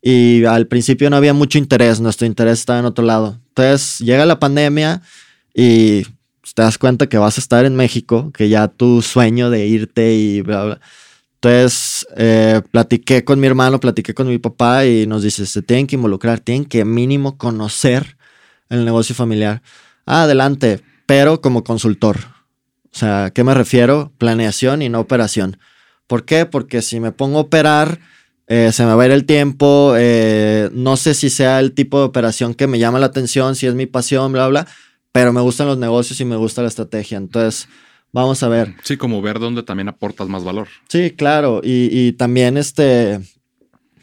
[0.00, 3.38] Y al principio no había mucho interés, nuestro interés estaba en otro lado.
[3.48, 5.02] Entonces, llega la pandemia
[5.54, 6.04] y
[6.40, 9.66] pues, te das cuenta que vas a estar en México, que ya tu sueño de
[9.66, 10.80] irte y bla, bla.
[11.42, 15.88] Entonces, eh, platiqué con mi hermano, platiqué con mi papá y nos dice, se tienen
[15.88, 18.16] que involucrar, tienen que mínimo conocer
[18.68, 19.60] el negocio familiar.
[20.06, 22.18] Ah, adelante, pero como consultor.
[22.94, 24.12] O sea, ¿a qué me refiero?
[24.18, 25.58] Planeación y no operación.
[26.06, 26.46] ¿Por qué?
[26.46, 27.98] Porque si me pongo a operar,
[28.46, 31.98] eh, se me va a ir el tiempo, eh, no sé si sea el tipo
[31.98, 34.68] de operación que me llama la atención, si es mi pasión, bla, bla
[35.12, 37.18] pero me gustan los negocios y me gusta la estrategia.
[37.18, 37.68] Entonces,
[38.12, 38.74] vamos a ver.
[38.82, 40.68] Sí, como ver dónde también aportas más valor.
[40.88, 41.60] Sí, claro.
[41.64, 43.20] Y, también este,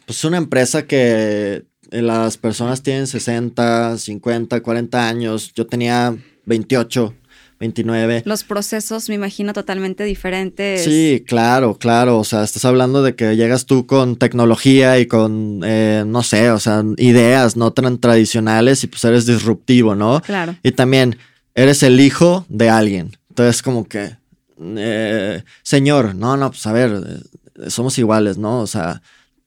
[0.06, 5.52] pues una empresa que las personas tienen 60, 50, 40 años.
[5.54, 7.14] Yo tenía 28.
[7.60, 8.22] 29.
[8.24, 10.82] Los procesos, me imagino, totalmente diferentes.
[10.82, 12.18] Sí, claro, claro.
[12.18, 16.50] O sea, estás hablando de que llegas tú con tecnología y con, eh, no sé,
[16.50, 20.22] o sea, ideas no tan tradicionales y pues eres disruptivo, ¿no?
[20.22, 20.56] Claro.
[20.62, 21.18] Y también
[21.54, 23.19] eres el hijo de alguien.
[23.30, 24.16] Entonces, como que,
[24.60, 27.22] eh, señor, no, no, pues a ver,
[27.64, 28.60] eh, somos iguales, ¿no?
[28.60, 29.02] O sea,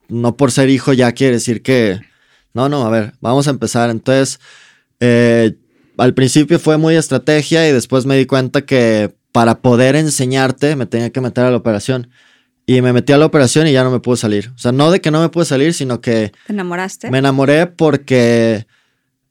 [0.08, 2.02] no por ser hijo ya quiere decir que,
[2.54, 3.90] no, no, a ver, vamos a empezar.
[3.90, 4.40] Entonces,
[5.00, 5.56] eh,
[5.98, 10.86] al principio fue muy estrategia y después me di cuenta que para poder enseñarte me
[10.86, 12.10] tenía que meter a la operación.
[12.66, 14.54] Y me metí a la operación y ya no me pude salir.
[14.56, 16.32] O sea, no de que no me pude salir, sino que...
[16.48, 17.12] ¿Te enamoraste?
[17.12, 18.66] Me enamoré porque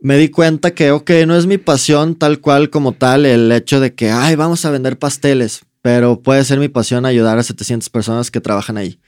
[0.03, 3.81] me di cuenta que, ok, no es mi pasión tal cual como tal el hecho
[3.81, 7.89] de que, ay, vamos a vender pasteles, pero puede ser mi pasión ayudar a 700
[7.89, 8.99] personas que trabajan ahí.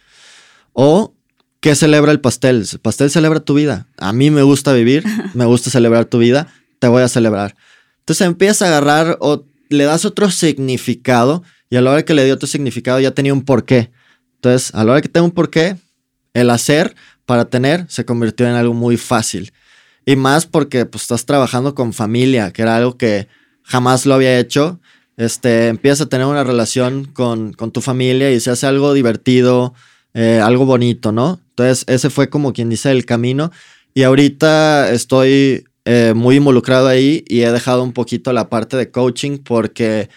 [0.72, 1.14] O,
[1.60, 2.66] ¿qué celebra el pastel?
[2.72, 3.88] El pastel celebra tu vida.
[3.98, 6.48] A mí me gusta vivir, me gusta celebrar tu vida
[6.84, 7.56] te voy a celebrar.
[8.00, 12.26] Entonces empieza a agarrar o le das otro significado y a la hora que le
[12.26, 13.90] dio otro significado ya tenía un porqué.
[14.34, 15.78] Entonces, a la hora que tengo un porqué,
[16.34, 19.54] el hacer para tener se convirtió en algo muy fácil.
[20.06, 23.28] Y más porque pues, estás trabajando con familia, que era algo que
[23.62, 24.80] jamás lo había hecho.
[25.16, 29.74] Este, empiezas a tener una relación con, con tu familia y se hace algo divertido,
[30.12, 31.40] eh, algo bonito, ¿no?
[31.50, 33.52] Entonces, ese fue como quien dice el camino.
[33.94, 38.90] Y ahorita estoy eh, muy involucrado ahí y he dejado un poquito la parte de
[38.90, 40.08] coaching porque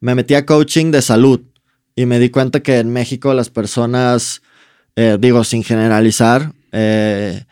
[0.00, 1.40] me metí a coaching de salud
[1.94, 4.42] y me di cuenta que en México las personas,
[4.96, 7.44] eh, digo sin generalizar, eh,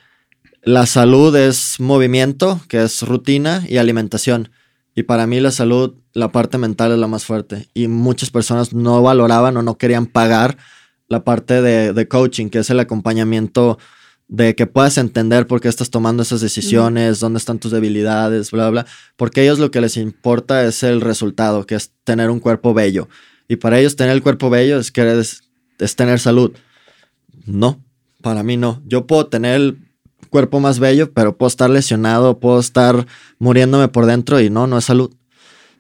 [0.63, 4.51] la salud es movimiento, que es rutina y alimentación.
[4.95, 7.69] Y para mí la salud, la parte mental es la más fuerte.
[7.75, 10.57] Y muchas personas no valoraban o no querían pagar
[11.09, 13.79] la parte de, de coaching, que es el acompañamiento
[14.33, 18.71] de que puedas entender por qué estás tomando esas decisiones, dónde están tus debilidades, bla,
[18.71, 18.87] bla,
[19.17, 22.73] porque a ellos lo que les importa es el resultado, que es tener un cuerpo
[22.73, 23.09] bello.
[23.47, 25.43] Y para ellos tener el cuerpo bello es, que es,
[25.97, 26.53] tener salud.
[27.45, 27.85] No,
[28.23, 28.81] para mí no.
[28.87, 29.92] Yo puedo tener el
[30.33, 33.07] cuerpo más bello, pero puedo estar lesionado, puedo estar
[33.39, 35.15] muriéndome por dentro y no, no es salud.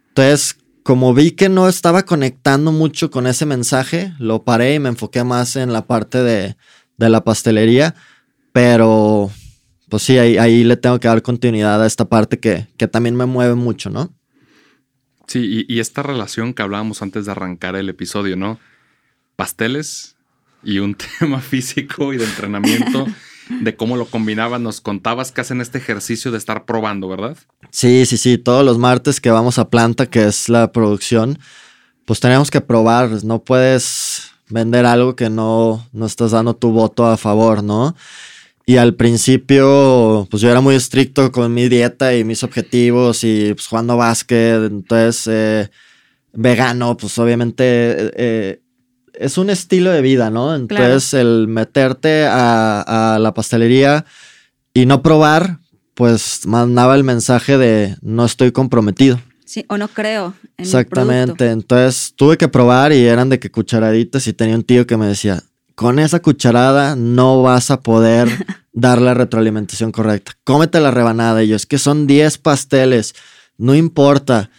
[0.08, 4.90] Entonces, como vi que no estaba conectando mucho con ese mensaje, lo paré y me
[4.90, 6.56] enfoqué más en la parte de,
[6.98, 7.96] de la pastelería
[8.52, 9.30] pero
[9.88, 13.16] pues sí, ahí, ahí le tengo que dar continuidad a esta parte que, que también
[13.16, 14.14] me mueve mucho, ¿no?
[15.26, 18.58] Sí, y, y, esta relación que hablábamos antes de arrancar el episodio, ¿no?
[19.36, 20.16] Pasteles
[20.62, 23.06] y un tema físico y de entrenamiento,
[23.60, 24.62] de cómo lo combinaban.
[24.62, 27.36] Nos contabas que hacen este ejercicio de estar probando, ¿verdad?
[27.70, 28.38] Sí, sí, sí.
[28.38, 31.38] Todos los martes que vamos a planta, que es la producción,
[32.04, 33.10] pues tenemos que probar.
[33.24, 37.96] No puedes vender algo que no, no estás dando tu voto a favor, ¿no?
[38.64, 43.54] Y al principio, pues yo era muy estricto con mi dieta y mis objetivos y
[43.54, 45.70] pues jugando básquet, entonces eh,
[46.32, 47.64] vegano, pues obviamente
[48.16, 48.61] eh,
[49.22, 50.54] es un estilo de vida, ¿no?
[50.54, 54.04] Entonces el meterte a, a, la pastelería
[54.74, 55.58] y no probar,
[55.94, 59.20] pues mandaba el mensaje de no estoy comprometido.
[59.44, 60.34] Sí, o no creo.
[60.56, 64.86] En Exactamente, entonces tuve que probar y eran de que cucharaditas y tenía un tío
[64.86, 65.42] que me decía,
[65.74, 68.28] con esa cucharada no vas a poder
[68.72, 70.32] dar la retroalimentación correcta.
[70.44, 71.42] Cómete la rebanada.
[71.42, 73.14] Y yo, es que son 10 pasteles.
[73.58, 74.50] No importa.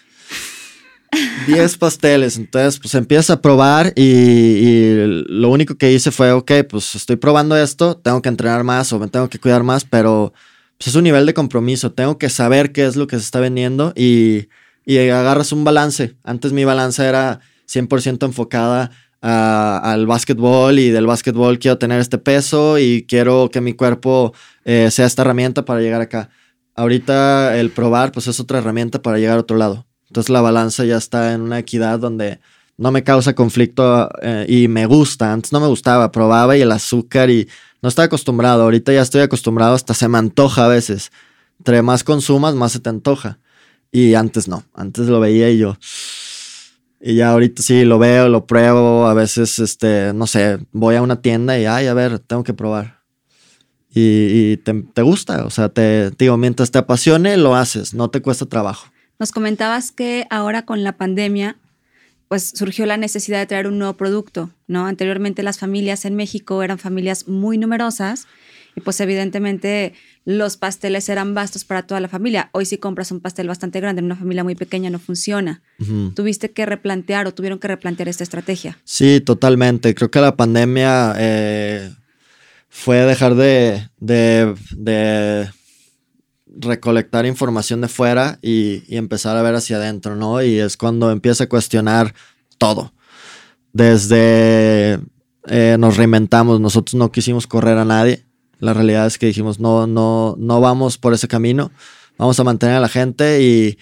[1.48, 2.38] 10 pasteles.
[2.38, 4.94] Entonces, pues empiezas a probar y,
[5.28, 9.00] lo único que hice fue, ok, pues estoy probando esto, tengo que entrenar más o
[9.00, 10.34] me tengo que cuidar más, pero
[10.78, 11.92] pues, es un nivel de compromiso.
[11.92, 14.50] Tengo que saber qué es lo que se está vendiendo y,
[14.86, 16.16] y agarras un balance.
[16.24, 18.92] Antes mi balance era 100% enfocada
[19.24, 24.34] al básquetbol y del básquetbol quiero tener este peso y quiero que mi cuerpo
[24.66, 26.30] eh, sea esta herramienta para llegar acá.
[26.76, 29.86] Ahorita el probar pues es otra herramienta para llegar a otro lado.
[30.14, 32.40] Entonces la balanza ya está en una equidad donde
[32.78, 35.34] no me causa conflicto eh, y me gusta.
[35.34, 37.50] Antes no me gustaba, probaba y el azúcar y
[37.82, 38.62] no estaba acostumbrado.
[38.62, 41.12] Ahorita ya estoy acostumbrado, hasta se me antoja a veces.
[41.58, 43.40] Entre más consumas, más se te antoja.
[43.92, 45.78] Y antes no, antes lo veía y yo,
[47.02, 51.02] y ya ahorita sí lo veo, lo pruebo, a veces, este, no sé, voy a
[51.02, 53.02] una tienda y, ay, a ver, tengo que probar.
[53.96, 58.46] Y, te, gusta, o sea, te digo, mientras te apasione, lo haces, no te cuesta
[58.46, 58.93] trabajo.
[59.24, 61.56] Nos comentabas que ahora con la pandemia,
[62.28, 64.86] pues surgió la necesidad de traer un nuevo producto, ¿no?
[64.86, 68.28] Anteriormente las familias en México eran familias muy numerosas
[68.76, 69.94] y pues evidentemente
[70.26, 72.50] los pasteles eran vastos para toda la familia.
[72.52, 75.62] Hoy si compras un pastel bastante grande en una familia muy pequeña no funciona.
[76.16, 78.78] ¿Tuviste que replantear o tuvieron que replantear esta estrategia?
[78.84, 79.96] Sí, totalmente.
[79.96, 81.94] Creo que la pandemia eh,
[82.68, 85.50] fue dejar de, de,
[86.58, 90.42] recolectar información de fuera y, empezar a ver hacia adentro, ¿no?
[90.42, 92.14] Y es cuando empieza a cuestionar
[92.58, 92.94] todo.
[93.72, 95.00] Desde
[95.48, 98.26] eh, nos reinventamos, nosotros no quisimos correr a nadie
[98.64, 101.72] la realidad es que dijimos, no, no, no vamos por ese camino,
[102.18, 103.78] vamos a mantener a la gente y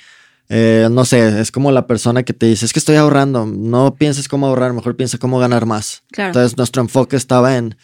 [0.49, 3.93] eh, no sé, es como la persona que te dice, es que estoy ahorrando, no
[3.93, 6.03] pienses cómo ahorrar, mejor piensa cómo ganar más.
[6.17, 7.77] Entonces nuestro enfoque estaba en,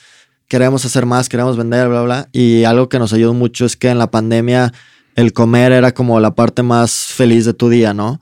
[0.47, 2.29] queremos hacer más, queremos vender, bla, bla.
[2.31, 4.73] Y algo que nos ayudó mucho es que en la pandemia
[5.15, 8.19] el comer era como la parte más feliz de tu día, ¿no?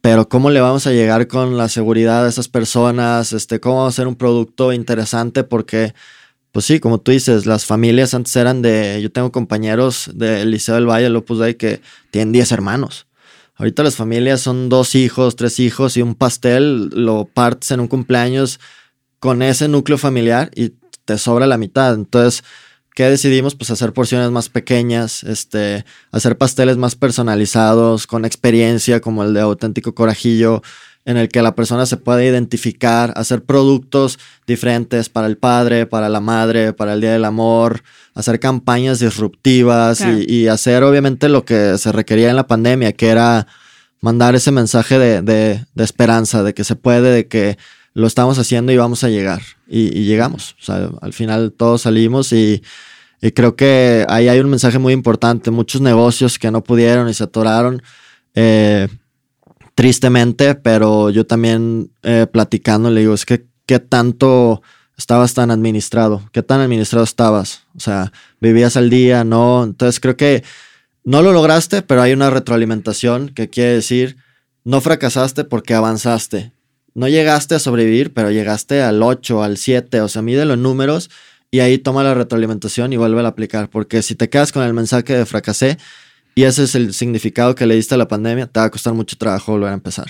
[0.00, 3.94] Pero cómo le vamos a llegar con la seguridad de esas personas, este, cómo vamos
[3.94, 5.94] a hacer un producto interesante porque
[6.54, 10.76] pues sí, como tú dices, las familias antes eran de, yo tengo compañeros del Liceo
[10.76, 11.80] del Valle, Lopus Dei, que
[12.12, 13.08] tienen 10 hermanos.
[13.56, 17.88] Ahorita las familias son dos hijos, tres hijos y un pastel, lo partes en un
[17.88, 18.60] cumpleaños
[19.18, 20.74] con ese núcleo familiar y
[21.04, 21.94] te sobra la mitad.
[21.94, 22.44] Entonces,
[22.94, 23.54] ¿qué decidimos?
[23.54, 29.40] Pues hacer porciones más pequeñas, este, hacer pasteles más personalizados, con experiencia, como el de
[29.40, 30.62] auténtico corajillo,
[31.04, 36.08] en el que la persona se puede identificar, hacer productos diferentes para el padre, para
[36.08, 37.82] la madre, para el Día del Amor,
[38.14, 43.46] hacer campañas disruptivas y, hacer obviamente lo que se requería en la pandemia, que era
[44.00, 47.58] mandar ese mensaje de, esperanza, de que se puede, de que
[47.94, 49.40] lo estamos haciendo y vamos a llegar.
[49.66, 50.56] Y, llegamos.
[50.60, 52.62] O sea, al final todos salimos y,
[53.34, 55.50] creo que ahí hay un mensaje muy importante.
[55.50, 57.82] Muchos negocios que no pudieron y se atoraron.
[58.34, 58.88] Eh,
[59.74, 64.62] tristemente, pero yo también eh, platicando le digo, es que qué tanto
[64.96, 69.64] estabas tan administrado, qué tan administrado estabas, o sea, vivías al día, ¿no?
[69.64, 70.44] Entonces creo que
[71.02, 74.16] no lo lograste, pero hay una retroalimentación que quiere decir,
[74.62, 76.53] no fracasaste porque avanzaste.
[76.94, 81.10] No llegaste a sobrevivir, pero llegaste al 8, al 7, o sea, mide los números
[81.50, 84.74] y ahí toma la retroalimentación y vuelve a aplicar, porque si te quedas con el
[84.74, 85.78] mensaje de fracasé,
[86.34, 88.92] y ese es el significado que le diste a la pandemia, te va a costar
[88.94, 90.06] mucho trabajo volver a empezar.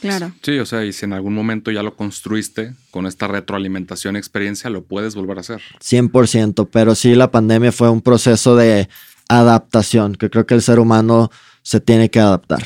[0.00, 0.32] Claro.
[0.42, 4.70] Sí, o sea, y si en algún momento ya lo construiste con esta retroalimentación experiencia,
[4.70, 5.60] lo puedes volver a hacer.
[5.80, 8.88] 100%, pero sí la pandemia fue un proceso de
[9.28, 11.30] adaptación, que creo que el ser humano
[11.62, 12.64] se tiene que adaptar.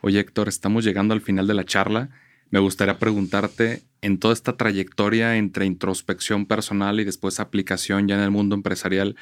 [0.00, 2.10] Oye, Héctor, estamos llegando al final de la charla.
[2.54, 8.20] Me gustaría preguntarte, en toda esta trayectoria entre introspección personal y después aplicación ya en
[8.20, 9.16] el mundo empresarial,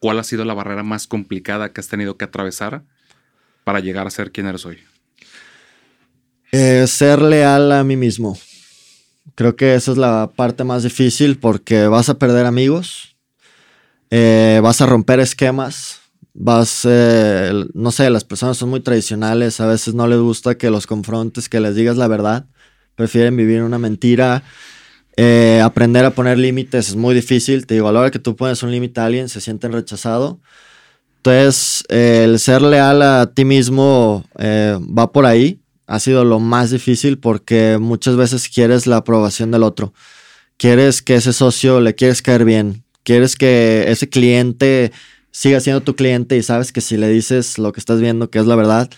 [0.00, 2.82] ¿cuál ha sido la barrera más complicada que has tenido que atravesar
[3.62, 4.78] para llegar a ser quien eres hoy?
[6.50, 8.36] Eh, ser leal a mí mismo.
[9.36, 13.16] Creo que esa es la parte más difícil porque vas a perder amigos,
[14.10, 16.00] eh, vas a romper esquemas,
[16.34, 20.68] vas, eh, no sé, las personas son muy tradicionales, a veces no les gusta que
[20.68, 22.46] los confrontes, que les digas la verdad,
[22.94, 24.42] prefieren vivir una mentira.
[25.62, 27.66] aprender a poner límites es muy difícil.
[27.66, 30.40] Te digo, a la hora que tú pones un límite a alguien, se sienten rechazado.
[31.18, 37.18] Entonces, el ser leal a ti mismo va por ahí ha sido lo más difícil
[37.18, 39.92] porque muchas veces quieres la aprobación del otro.
[40.56, 42.84] Quieres que ese socio le quieres caer bien.
[43.02, 44.92] Quieres que ese cliente
[45.32, 48.38] siga siendo tu cliente y sabes que si le dices lo que estás viendo que
[48.38, 48.88] es la verdad,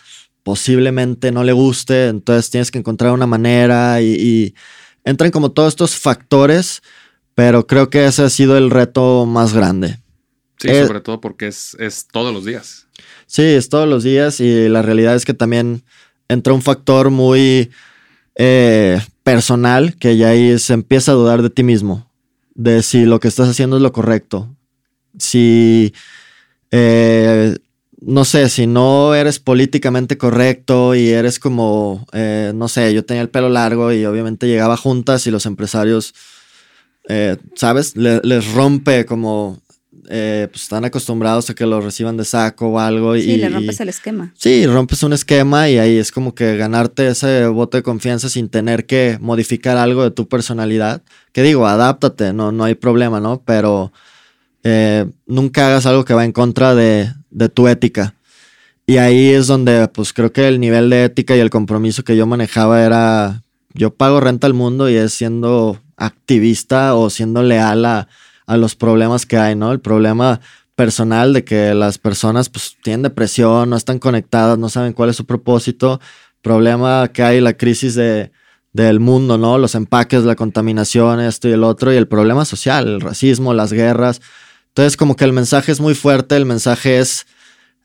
[0.44, 2.06] posiblemente no le guste.
[2.06, 4.54] Entonces tienes que encontrar una manera y,
[5.02, 6.82] entran como todos estos factores,
[7.34, 9.98] pero creo que ese ha sido el reto más grande.
[10.58, 12.86] Sí, eh, sobre todo porque es, es todos los días.
[13.26, 15.82] Sí, es todos los días y la realidad es que también
[16.28, 17.70] entra un factor muy
[18.36, 22.10] eh, personal que ya ahí se empieza a dudar de ti mismo,
[22.54, 24.54] de si lo que estás haciendo es lo correcto.
[25.18, 25.92] Si,
[26.70, 27.56] eh,
[28.00, 33.22] no sé, si no eres políticamente correcto y eres como, eh, no sé, yo tenía
[33.22, 36.14] el pelo largo y obviamente llegaba juntas y los empresarios,
[37.54, 37.96] ¿sabes?
[37.96, 39.62] les rompe como
[40.08, 43.14] eh, pues están acostumbrados a que lo reciban de saco o algo.
[43.16, 44.34] Sí, le rompes el esquema.
[44.36, 48.48] Sí, rompes un esquema y ahí es como que ganarte ese voto de confianza sin
[48.48, 51.02] tener que modificar algo de tu personalidad.
[51.32, 53.42] Que digo, adáptate, no, no hay problema, ¿no?
[53.44, 53.92] Pero
[54.64, 57.12] eh, nunca hagas algo que va en contra de,
[57.52, 58.14] tu ética.
[58.86, 62.16] Y ahí es donde, pues creo que el nivel de ética y el compromiso que
[62.16, 63.42] yo manejaba era,
[63.72, 68.08] yo pago renta al mundo y es siendo activista o siendo leal a,
[68.46, 69.72] a los problemas que hay, ¿no?
[69.72, 70.40] El problema
[70.74, 75.16] personal de que las personas pues tienen depresión, no están conectadas, no saben cuál es
[75.16, 76.00] su propósito,
[76.42, 78.32] problema que hay la crisis de,
[78.72, 79.56] del mundo, ¿no?
[79.56, 83.72] Los empaques, la contaminación, esto y el otro, y el problema social, el racismo, las
[83.72, 84.20] guerras.
[84.74, 87.26] Entonces como que el mensaje es muy fuerte, el mensaje es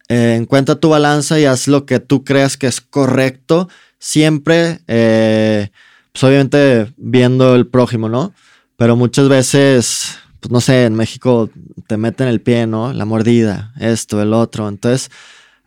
[0.07, 3.69] eh, encuentra tu balanza y haz lo que tú creas que es correcto,
[3.99, 5.69] siempre, eh,
[6.11, 8.33] pues obviamente viendo el prójimo, ¿no?
[8.75, 11.49] Pero muchas veces pues no sé, en México
[11.87, 12.93] te meten el pie, ¿no?
[12.93, 14.67] La mordida, esto, el otro.
[14.69, 15.11] Entonces,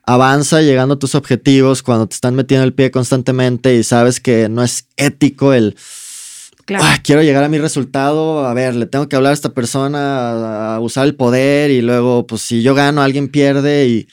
[0.04, 4.48] avanza llegando a tus objetivos cuando te están metiendo el pie constantemente y sabes que
[4.48, 5.76] no es ético el...
[6.64, 6.84] Claro.
[7.02, 10.80] quiero llegar a mi resultado, a ver, le tengo que hablar a esta persona, a
[10.80, 14.08] usar el poder y luego, pues si yo gano, alguien pierde y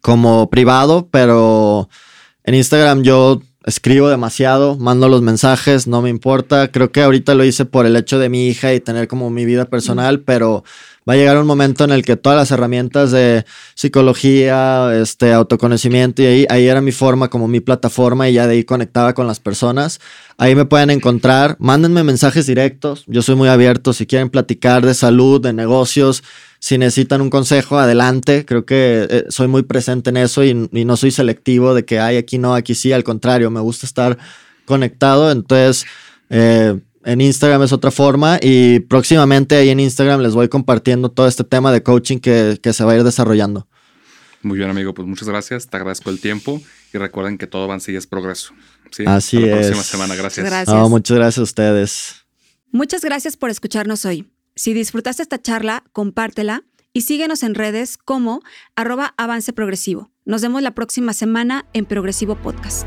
[0.00, 1.88] como privado, pero
[2.44, 6.70] en Instagram yo escribo demasiado, mando los mensajes, no me importa.
[6.70, 9.44] Creo que ahorita lo hice por el hecho de mi hija y tener como mi
[9.44, 10.64] vida personal, pero
[11.08, 13.44] va a llegar un momento en el que todas las herramientas de
[13.74, 18.64] psicología, este, autoconocimiento, y ahí, era mi forma, como mi plataforma, y ya de ahí
[18.64, 20.00] conectaba con las personas.
[20.36, 24.94] Ahí me pueden encontrar, mándenme mensajes directos, yo soy muy abierto, si quieren platicar de
[24.94, 26.22] salud, de negocios,
[26.58, 28.44] si necesitan un consejo, adelante.
[28.44, 32.16] Creo que eh, soy muy presente en eso y, no soy selectivo de que hay
[32.16, 32.92] aquí no, aquí sí.
[32.92, 34.18] Al contrario, me gusta estar
[34.64, 35.30] conectado.
[35.30, 35.86] Entonces,
[36.30, 41.28] eh, en Instagram es otra forma y próximamente ahí en Instagram les voy compartiendo todo
[41.28, 43.68] este tema de coaching que, se va a ir desarrollando.
[44.42, 44.92] Muy bien, amigo.
[44.92, 45.68] Pues muchas gracias.
[45.68, 46.60] Te agradezco el tiempo
[46.92, 48.52] y recuerden que todo va y es progreso.
[48.90, 49.04] ¿Sí?
[49.06, 50.14] Así Hasta la próxima semana.
[50.16, 50.46] Gracias.
[50.46, 50.90] gracias.
[50.90, 52.14] muchas gracias a ustedes.
[52.72, 54.28] Muchas gracias por escucharnos hoy.
[54.56, 58.42] Si disfrutaste esta charla, compártela y síguenos en redes como
[58.74, 60.10] arroba avance progresivo.
[60.24, 62.84] Nos vemos la próxima semana en Progresivo Podcast.